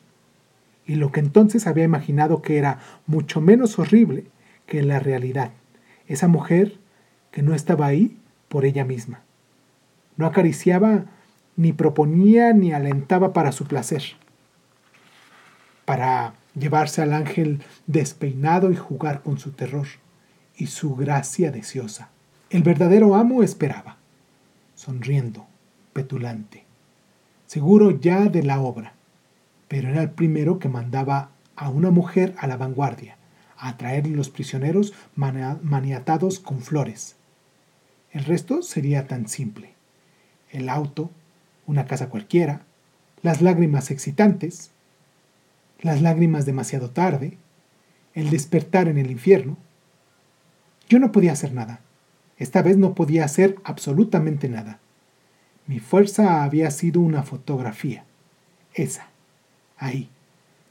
Y 0.85 0.95
lo 0.95 1.11
que 1.11 1.19
entonces 1.19 1.67
había 1.67 1.83
imaginado 1.83 2.41
que 2.41 2.57
era 2.57 2.79
mucho 3.05 3.41
menos 3.41 3.77
horrible 3.77 4.25
que 4.65 4.83
la 4.83 4.99
realidad, 4.99 5.51
esa 6.07 6.27
mujer 6.27 6.77
que 7.31 7.41
no 7.41 7.53
estaba 7.53 7.87
ahí 7.87 8.17
por 8.47 8.65
ella 8.65 8.85
misma. 8.85 9.21
No 10.15 10.25
acariciaba 10.25 11.05
ni 11.57 11.73
proponía 11.73 12.53
ni 12.53 12.71
alentaba 12.71 13.33
para 13.33 13.51
su 13.51 13.65
placer, 13.65 14.03
para 15.83 16.35
llevarse 16.57 17.01
al 17.01 17.13
ángel 17.13 17.61
despeinado 17.87 18.71
y 18.71 18.75
jugar 18.75 19.21
con 19.21 19.37
su 19.37 19.51
terror 19.51 19.87
y 20.55 20.67
su 20.67 20.95
gracia 20.95 21.51
deseosa. 21.51 22.09
El 22.49 22.63
verdadero 22.63 23.15
amo 23.15 23.43
esperaba, 23.43 23.97
sonriendo, 24.75 25.45
petulante, 25.93 26.63
seguro 27.45 27.91
ya 27.91 28.25
de 28.25 28.43
la 28.43 28.61
obra, 28.61 28.93
pero 29.67 29.89
era 29.89 30.03
el 30.03 30.11
primero 30.11 30.59
que 30.59 30.69
mandaba 30.69 31.31
a 31.55 31.69
una 31.69 31.91
mujer 31.91 32.35
a 32.37 32.47
la 32.47 32.57
vanguardia, 32.57 33.17
a 33.57 33.77
traerle 33.77 34.15
los 34.15 34.29
prisioneros 34.29 34.93
maniatados 35.15 36.39
con 36.39 36.61
flores. 36.61 37.15
El 38.11 38.23
resto 38.25 38.61
sería 38.61 39.07
tan 39.07 39.27
simple. 39.27 39.73
El 40.51 40.69
auto, 40.69 41.09
una 41.67 41.85
casa 41.85 42.09
cualquiera, 42.09 42.65
las 43.21 43.41
lágrimas 43.41 43.91
excitantes, 43.91 44.71
las 45.81 46.01
lágrimas 46.01 46.45
demasiado 46.45 46.89
tarde, 46.89 47.37
el 48.15 48.31
despertar 48.31 48.87
en 48.87 48.97
el 48.97 49.11
infierno. 49.11 49.57
Yo 50.89 50.97
no 50.97 51.11
podía 51.11 51.33
hacer 51.33 51.53
nada. 51.53 51.81
Esta 52.37 52.61
vez 52.61 52.77
no 52.77 52.95
podía 52.95 53.25
hacer 53.25 53.57
absolutamente 53.63 54.49
nada. 54.49 54.79
Mi 55.67 55.79
fuerza 55.79 56.43
había 56.43 56.71
sido 56.71 57.01
una 57.01 57.23
fotografía. 57.23 58.05
Esa, 58.73 59.09
ahí, 59.77 60.09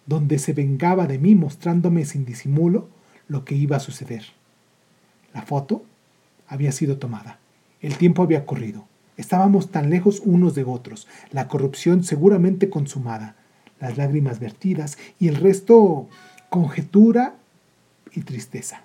donde 0.07 0.39
se 0.39 0.53
vengaba 0.53 1.07
de 1.07 1.19
mí 1.19 1.35
mostrándome 1.35 2.05
sin 2.05 2.25
disimulo 2.25 2.89
lo 3.29 3.45
que 3.45 3.55
iba 3.55 3.77
a 3.77 3.81
suceder. 3.81 4.25
La 5.35 5.43
foto 5.43 5.85
había 6.47 6.73
sido 6.73 6.99
tomada. 6.99 7.39
El 7.81 7.99
tiempo 7.99 8.23
había 8.23 8.47
corrido. 8.47 8.87
Estábamos 9.17 9.71
tan 9.71 9.91
lejos 9.91 10.21
unos 10.25 10.55
de 10.55 10.65
otros, 10.65 11.07
la 11.31 11.49
corrupción 11.49 12.05
seguramente 12.05 12.69
consumada, 12.69 13.37
las 13.81 13.97
lágrimas 13.97 14.41
vertidas 14.41 14.99
y 15.19 15.29
el 15.29 15.37
resto 15.37 16.09
conjetura 16.51 17.37
y 18.13 18.23
tristeza. 18.23 18.83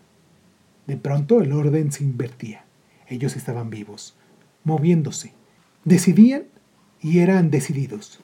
De 0.88 0.98
pronto 0.98 1.42
el 1.42 1.52
orden 1.54 1.92
se 1.92 2.04
invertía. 2.04 2.66
Ellos 3.08 3.36
estaban 3.36 3.70
vivos, 3.70 4.16
moviéndose. 4.64 5.34
Decidían 5.84 6.44
y 7.02 7.20
eran 7.20 7.52
decididos. 7.52 8.22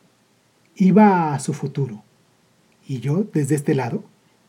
Iba 0.76 1.34
a 1.34 1.40
su 1.40 1.54
futuro. 1.54 2.04
Y 2.88 3.00
yo, 3.00 3.26
desde 3.34 3.56
este 3.56 3.76
lado, 3.76 4.04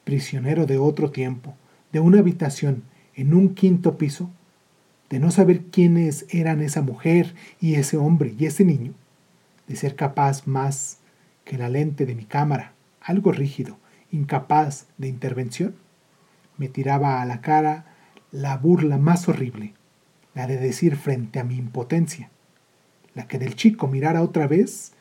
prisionero 0.05 0.67
de 0.67 0.79
otro 0.79 1.11
tiempo, 1.11 1.55
de 1.93 2.01
una 2.01 2.21
habitación 2.21 2.85
en 3.15 3.35
un 3.35 3.55
quinto 3.55 3.99
piso, 3.99 4.31
de 5.11 5.19
no 5.19 5.31
saber 5.31 5.63
quiénes 5.65 6.27
eran 6.31 6.61
esa 6.61 6.83
mujer 6.83 7.35
y 7.61 7.75
ese 7.75 7.97
hombre 7.97 8.35
y 8.39 8.47
ese 8.47 8.65
niño, 8.65 8.93
de 9.67 9.77
ser 9.77 9.97
capaz 9.97 10.47
más 10.47 10.99
que 11.45 11.59
la 11.59 11.69
lente 11.69 12.07
de 12.07 12.15
mi 12.15 12.25
cámara, 12.25 12.73
algo 13.01 13.33
rígido, 13.33 13.79
incapaz 14.11 14.87
de 14.99 15.09
intervención, 15.09 15.75
me 16.57 16.69
tiraba 16.69 17.23
a 17.23 17.27
la 17.27 17.41
cara 17.41 17.87
la 18.33 18.57
burla 18.57 18.99
más 18.99 19.29
horrible, 19.29 19.75
la 20.35 20.47
de 20.47 20.59
decir 20.59 20.97
frente 20.97 21.39
a 21.39 21.45
mi 21.45 21.57
impotencia, 21.57 22.31
la 23.15 23.27
que 23.27 23.39
del 23.39 23.55
chico 23.55 23.89
mirara 23.89 24.23
otra 24.23 24.47
vez 24.47 24.93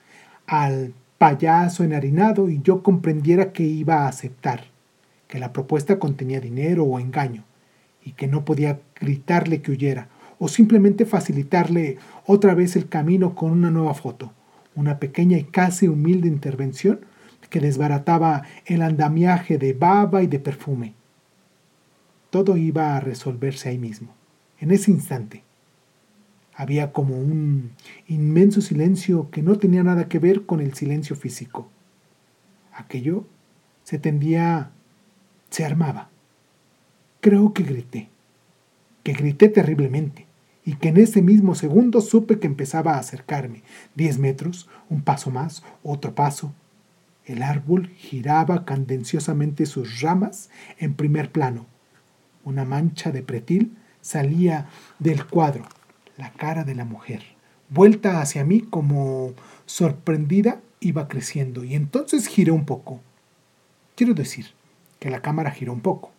al 0.46 0.94
payaso 1.18 1.84
enharinado 1.84 2.50
y 2.50 2.62
yo 2.62 2.84
comprendiera 2.84 3.52
que 3.52 3.64
iba 3.64 4.06
a 4.06 4.08
aceptar, 4.08 4.66
que 5.28 5.40
la 5.40 5.52
propuesta 5.52 6.00
contenía 6.00 6.40
dinero 6.40 6.86
o 6.86 7.00
engaño, 7.00 7.44
y 8.08 8.14
que 8.14 8.28
no 8.28 8.46
podía 8.46 8.80
gritarle 8.96 9.62
que 9.62 9.72
huyera 9.72 10.08
o 10.40 10.48
simplemente 10.48 11.06
facilitarle 11.06 11.98
otra 12.26 12.54
vez 12.54 12.78
el 12.78 12.88
camino 12.88 13.36
con 13.36 13.52
una 13.52 13.70
nueva 13.70 13.94
foto, 13.94 14.32
una 14.76 14.98
pequeña 14.98 15.38
y 15.38 15.44
casi 15.44 15.90
humilde 15.90 16.30
intervención 16.30 17.02
que 17.50 17.60
desbarataba 17.60 18.44
el 18.66 18.82
andamiaje 18.82 19.58
de 19.58 19.74
baba 19.74 20.24
y 20.24 20.28
de 20.28 20.40
perfume. 20.40 20.94
Todo 22.30 22.56
iba 22.56 22.96
a 22.96 23.02
resolverse 23.02 23.68
ahí 23.68 23.78
mismo, 23.78 24.16
en 24.60 24.72
ese 24.72 24.92
instante. 24.92 25.44
Había 26.56 26.94
como 26.94 27.18
un 27.18 27.72
inmenso 28.08 28.62
silencio 28.62 29.30
que 29.32 29.42
no 29.42 29.58
tenía 29.58 29.84
nada 29.84 30.08
que 30.08 30.20
ver 30.20 30.46
con 30.46 30.62
el 30.62 30.74
silencio 30.76 31.18
físico. 31.18 31.70
Aquello 32.72 33.26
se 33.84 34.00
tendía, 34.00 34.72
se 35.50 35.66
armaba 35.66 36.10
Creo 37.20 37.54
que 37.54 37.64
grité, 37.64 38.10
que 39.04 39.14
grité 39.14 39.50
terriblemente, 39.50 40.28
y 40.64 40.76
que 40.76 40.90
en 40.90 40.98
ese 40.98 41.22
mismo 41.22 41.56
segundo 41.56 42.02
supe 42.02 42.40
que 42.40 42.46
empezaba 42.46 42.96
a 42.96 43.00
acercarme. 43.00 43.64
Diez 43.96 44.20
metros, 44.20 44.68
un 44.90 45.02
paso 45.02 45.32
más, 45.32 45.64
otro 45.82 46.14
paso. 46.14 46.54
El 47.26 47.42
árbol 47.42 47.88
giraba 47.96 48.66
candenciosamente 48.66 49.66
sus 49.66 50.02
ramas 50.02 50.50
en 50.78 50.94
primer 50.94 51.32
plano. 51.32 51.66
Una 52.44 52.66
mancha 52.66 53.12
de 53.12 53.24
pretil 53.24 53.78
salía 54.02 54.68
del 55.00 55.26
cuadro, 55.26 55.66
la 56.18 56.32
cara 56.34 56.66
de 56.66 56.76
la 56.76 56.86
mujer. 56.86 57.24
Vuelta 57.70 58.22
hacia 58.22 58.44
mí 58.44 58.62
como 58.62 59.34
sorprendida, 59.66 60.62
iba 60.82 61.08
creciendo, 61.08 61.64
y 61.64 61.76
entonces 61.76 62.28
giré 62.28 62.52
un 62.52 62.66
poco. 62.66 63.02
Quiero 63.96 64.14
decir 64.14 64.48
que 65.00 65.10
la 65.10 65.22
cámara 65.22 65.52
giró 65.52 65.74
un 65.74 65.82
poco, 65.82 66.12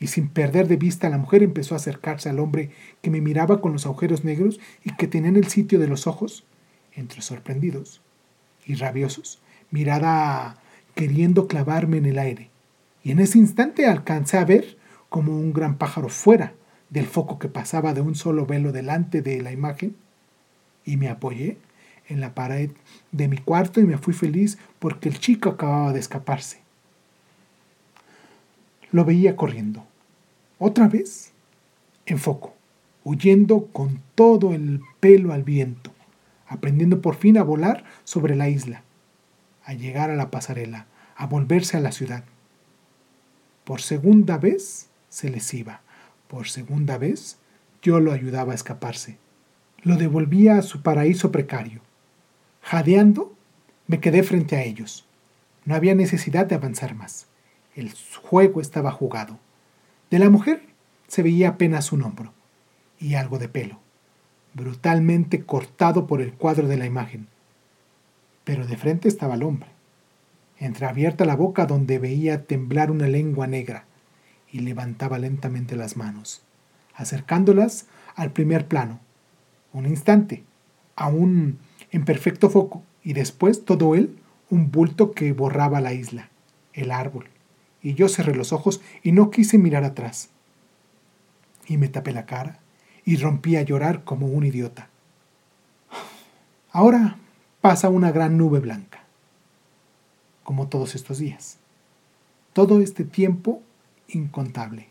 y 0.00 0.06
sin 0.06 0.28
perder 0.28 0.66
de 0.66 0.76
vista 0.76 1.10
la 1.10 1.18
mujer 1.18 1.42
empezó 1.42 1.74
a 1.74 1.76
acercarse 1.76 2.30
al 2.30 2.40
hombre 2.40 2.70
que 3.02 3.10
me 3.10 3.20
miraba 3.20 3.60
con 3.60 3.72
los 3.72 3.84
agujeros 3.84 4.24
negros 4.24 4.58
y 4.82 4.96
que 4.96 5.06
tenía 5.06 5.28
en 5.28 5.36
el 5.36 5.46
sitio 5.46 5.78
de 5.78 5.86
los 5.86 6.06
ojos, 6.06 6.44
entre 6.94 7.20
sorprendidos 7.20 8.00
y 8.64 8.74
rabiosos, 8.74 9.40
mirada 9.70 10.56
queriendo 10.94 11.46
clavarme 11.46 11.98
en 11.98 12.06
el 12.06 12.18
aire. 12.18 12.50
Y 13.04 13.12
en 13.12 13.20
ese 13.20 13.38
instante 13.38 13.86
alcancé 13.86 14.38
a 14.38 14.44
ver 14.44 14.78
como 15.10 15.36
un 15.36 15.52
gran 15.52 15.76
pájaro 15.76 16.08
fuera 16.08 16.54
del 16.88 17.06
foco 17.06 17.38
que 17.38 17.48
pasaba 17.48 17.92
de 17.92 18.00
un 18.00 18.14
solo 18.14 18.46
velo 18.46 18.72
delante 18.72 19.20
de 19.20 19.42
la 19.42 19.52
imagen 19.52 19.96
y 20.84 20.96
me 20.96 21.08
apoyé 21.08 21.58
en 22.08 22.20
la 22.20 22.34
pared 22.34 22.70
de 23.12 23.28
mi 23.28 23.36
cuarto 23.36 23.80
y 23.80 23.84
me 23.84 23.98
fui 23.98 24.14
feliz 24.14 24.58
porque 24.78 25.08
el 25.08 25.20
chico 25.20 25.50
acababa 25.50 25.92
de 25.92 26.00
escaparse. 26.00 26.60
Lo 28.92 29.04
veía 29.04 29.36
corriendo. 29.36 29.86
Otra 30.62 30.88
vez, 30.88 31.32
en 32.04 32.18
foco, 32.18 32.54
huyendo 33.02 33.68
con 33.72 34.02
todo 34.14 34.52
el 34.52 34.82
pelo 35.00 35.32
al 35.32 35.42
viento, 35.42 35.90
aprendiendo 36.46 37.00
por 37.00 37.14
fin 37.14 37.38
a 37.38 37.42
volar 37.42 37.84
sobre 38.04 38.36
la 38.36 38.50
isla, 38.50 38.82
a 39.64 39.72
llegar 39.72 40.10
a 40.10 40.16
la 40.16 40.30
pasarela, 40.30 40.86
a 41.16 41.26
volverse 41.26 41.78
a 41.78 41.80
la 41.80 41.92
ciudad. 41.92 42.24
Por 43.64 43.80
segunda 43.80 44.36
vez 44.36 44.90
se 45.08 45.30
les 45.30 45.54
iba. 45.54 45.80
Por 46.28 46.46
segunda 46.46 46.98
vez 46.98 47.38
yo 47.80 47.98
lo 47.98 48.12
ayudaba 48.12 48.52
a 48.52 48.56
escaparse. 48.56 49.16
Lo 49.82 49.96
devolvía 49.96 50.58
a 50.58 50.62
su 50.62 50.82
paraíso 50.82 51.32
precario. 51.32 51.80
Jadeando, 52.60 53.34
me 53.86 53.98
quedé 53.98 54.22
frente 54.22 54.56
a 54.56 54.64
ellos. 54.64 55.06
No 55.64 55.74
había 55.74 55.94
necesidad 55.94 56.44
de 56.44 56.56
avanzar 56.56 56.94
más. 56.94 57.28
El 57.74 57.94
juego 58.22 58.60
estaba 58.60 58.90
jugado. 58.92 59.38
De 60.10 60.18
la 60.18 60.28
mujer 60.28 60.62
se 61.06 61.22
veía 61.22 61.50
apenas 61.50 61.92
un 61.92 62.02
hombro 62.02 62.32
y 62.98 63.14
algo 63.14 63.38
de 63.38 63.48
pelo, 63.48 63.78
brutalmente 64.54 65.44
cortado 65.44 66.06
por 66.06 66.20
el 66.20 66.32
cuadro 66.34 66.66
de 66.66 66.76
la 66.76 66.86
imagen. 66.86 67.28
Pero 68.44 68.66
de 68.66 68.76
frente 68.76 69.08
estaba 69.08 69.34
el 69.34 69.44
hombre, 69.44 69.70
entreabierta 70.58 71.24
la 71.24 71.36
boca 71.36 71.64
donde 71.66 71.98
veía 71.98 72.44
temblar 72.44 72.90
una 72.90 73.06
lengua 73.06 73.46
negra, 73.46 73.84
y 74.52 74.60
levantaba 74.60 75.18
lentamente 75.18 75.76
las 75.76 75.96
manos, 75.96 76.42
acercándolas 76.94 77.86
al 78.16 78.32
primer 78.32 78.66
plano. 78.66 78.98
Un 79.72 79.86
instante, 79.86 80.42
aún 80.96 81.58
en 81.92 82.04
perfecto 82.04 82.50
foco, 82.50 82.82
y 83.04 83.12
después 83.12 83.64
todo 83.64 83.94
él 83.94 84.18
un 84.50 84.72
bulto 84.72 85.12
que 85.12 85.32
borraba 85.32 85.80
la 85.80 85.92
isla, 85.92 86.30
el 86.72 86.90
árbol. 86.90 87.26
Y 87.82 87.94
yo 87.94 88.08
cerré 88.08 88.34
los 88.34 88.52
ojos 88.52 88.80
y 89.02 89.12
no 89.12 89.30
quise 89.30 89.58
mirar 89.58 89.84
atrás. 89.84 90.30
Y 91.66 91.76
me 91.76 91.88
tapé 91.88 92.12
la 92.12 92.26
cara 92.26 92.58
y 93.04 93.16
rompí 93.16 93.56
a 93.56 93.62
llorar 93.62 94.04
como 94.04 94.26
un 94.26 94.44
idiota. 94.44 94.88
Ahora 96.72 97.16
pasa 97.60 97.88
una 97.88 98.12
gran 98.12 98.36
nube 98.36 98.60
blanca, 98.60 99.04
como 100.44 100.68
todos 100.68 100.94
estos 100.94 101.18
días. 101.18 101.58
Todo 102.52 102.80
este 102.80 103.04
tiempo 103.04 103.62
incontable. 104.08 104.88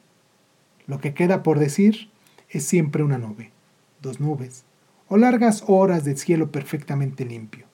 Lo 0.87 0.99
que 0.99 1.13
queda 1.13 1.43
por 1.43 1.59
decir 1.59 2.09
es 2.49 2.65
siempre 2.65 3.03
una 3.03 3.17
nube, 3.17 3.51
dos 4.01 4.19
nubes, 4.19 4.63
o 5.07 5.17
largas 5.17 5.63
horas 5.67 6.03
de 6.03 6.17
cielo 6.17 6.51
perfectamente 6.51 7.25
limpio. 7.25 7.65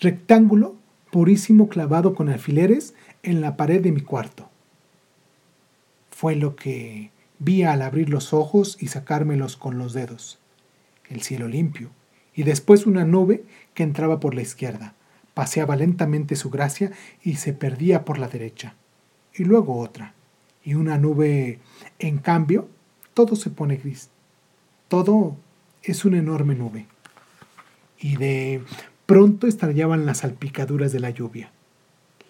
Rectángulo 0.00 0.76
purísimo 1.10 1.68
clavado 1.68 2.14
con 2.14 2.28
alfileres 2.28 2.94
en 3.22 3.40
la 3.40 3.56
pared 3.56 3.80
de 3.82 3.92
mi 3.92 4.00
cuarto. 4.00 4.48
Fue 6.10 6.36
lo 6.36 6.56
que 6.56 7.10
vi 7.38 7.62
al 7.62 7.82
abrir 7.82 8.08
los 8.08 8.32
ojos 8.32 8.76
y 8.80 8.88
sacármelos 8.88 9.56
con 9.56 9.78
los 9.78 9.92
dedos. 9.92 10.38
El 11.08 11.22
cielo 11.22 11.48
limpio, 11.48 11.90
y 12.34 12.44
después 12.44 12.86
una 12.86 13.04
nube 13.04 13.44
que 13.74 13.82
entraba 13.82 14.20
por 14.20 14.34
la 14.34 14.42
izquierda, 14.42 14.94
paseaba 15.34 15.76
lentamente 15.76 16.36
su 16.36 16.50
gracia 16.50 16.92
y 17.22 17.36
se 17.36 17.52
perdía 17.52 18.04
por 18.04 18.18
la 18.18 18.28
derecha, 18.28 18.74
y 19.34 19.44
luego 19.44 19.78
otra, 19.78 20.14
y 20.64 20.74
una 20.74 20.98
nube, 20.98 21.58
en 21.98 22.18
cambio, 22.18 22.68
todo 23.14 23.36
se 23.36 23.50
pone 23.50 23.76
gris. 23.76 24.10
Todo 24.88 25.36
es 25.82 26.04
una 26.04 26.18
enorme 26.18 26.54
nube. 26.54 26.86
Y 27.98 28.16
de 28.16 28.62
pronto 29.06 29.46
estallaban 29.46 30.06
las 30.06 30.18
salpicaduras 30.18 30.92
de 30.92 31.00
la 31.00 31.10
lluvia. 31.10 31.50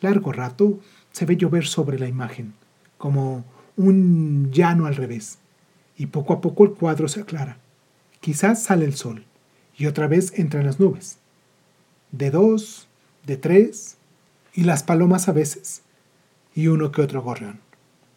Largo 0.03 0.33
rato 0.33 0.81
se 1.13 1.25
ve 1.25 1.37
llover 1.37 1.67
sobre 1.67 1.99
la 1.99 2.09
imagen, 2.09 2.55
como 2.99 3.45
un 3.77 4.51
llano 4.53 4.87
al 4.87 4.97
revés. 4.97 5.39
Y 5.97 6.07
poco 6.07 6.35
a 6.35 6.41
poco 6.41 6.65
el 6.65 6.73
cuadro 6.73 7.09
se 7.09 7.21
aclara. 7.21 7.59
Quizás 8.21 8.63
sale 8.63 8.85
el 8.85 8.95
sol 8.95 9.25
y 9.77 9.87
otra 9.87 10.07
vez 10.07 10.33
entran 10.39 10.67
las 10.67 10.81
nubes. 10.81 11.19
De 12.11 12.31
dos, 12.31 12.89
de 13.25 13.37
tres, 13.37 13.97
y 14.55 14.65
las 14.65 14.83
palomas 14.83 15.29
a 15.29 15.33
veces, 15.33 15.83
y 16.55 16.67
uno 16.67 16.93
que 16.93 17.01
otro 17.01 17.23
gorrión. 17.23 17.61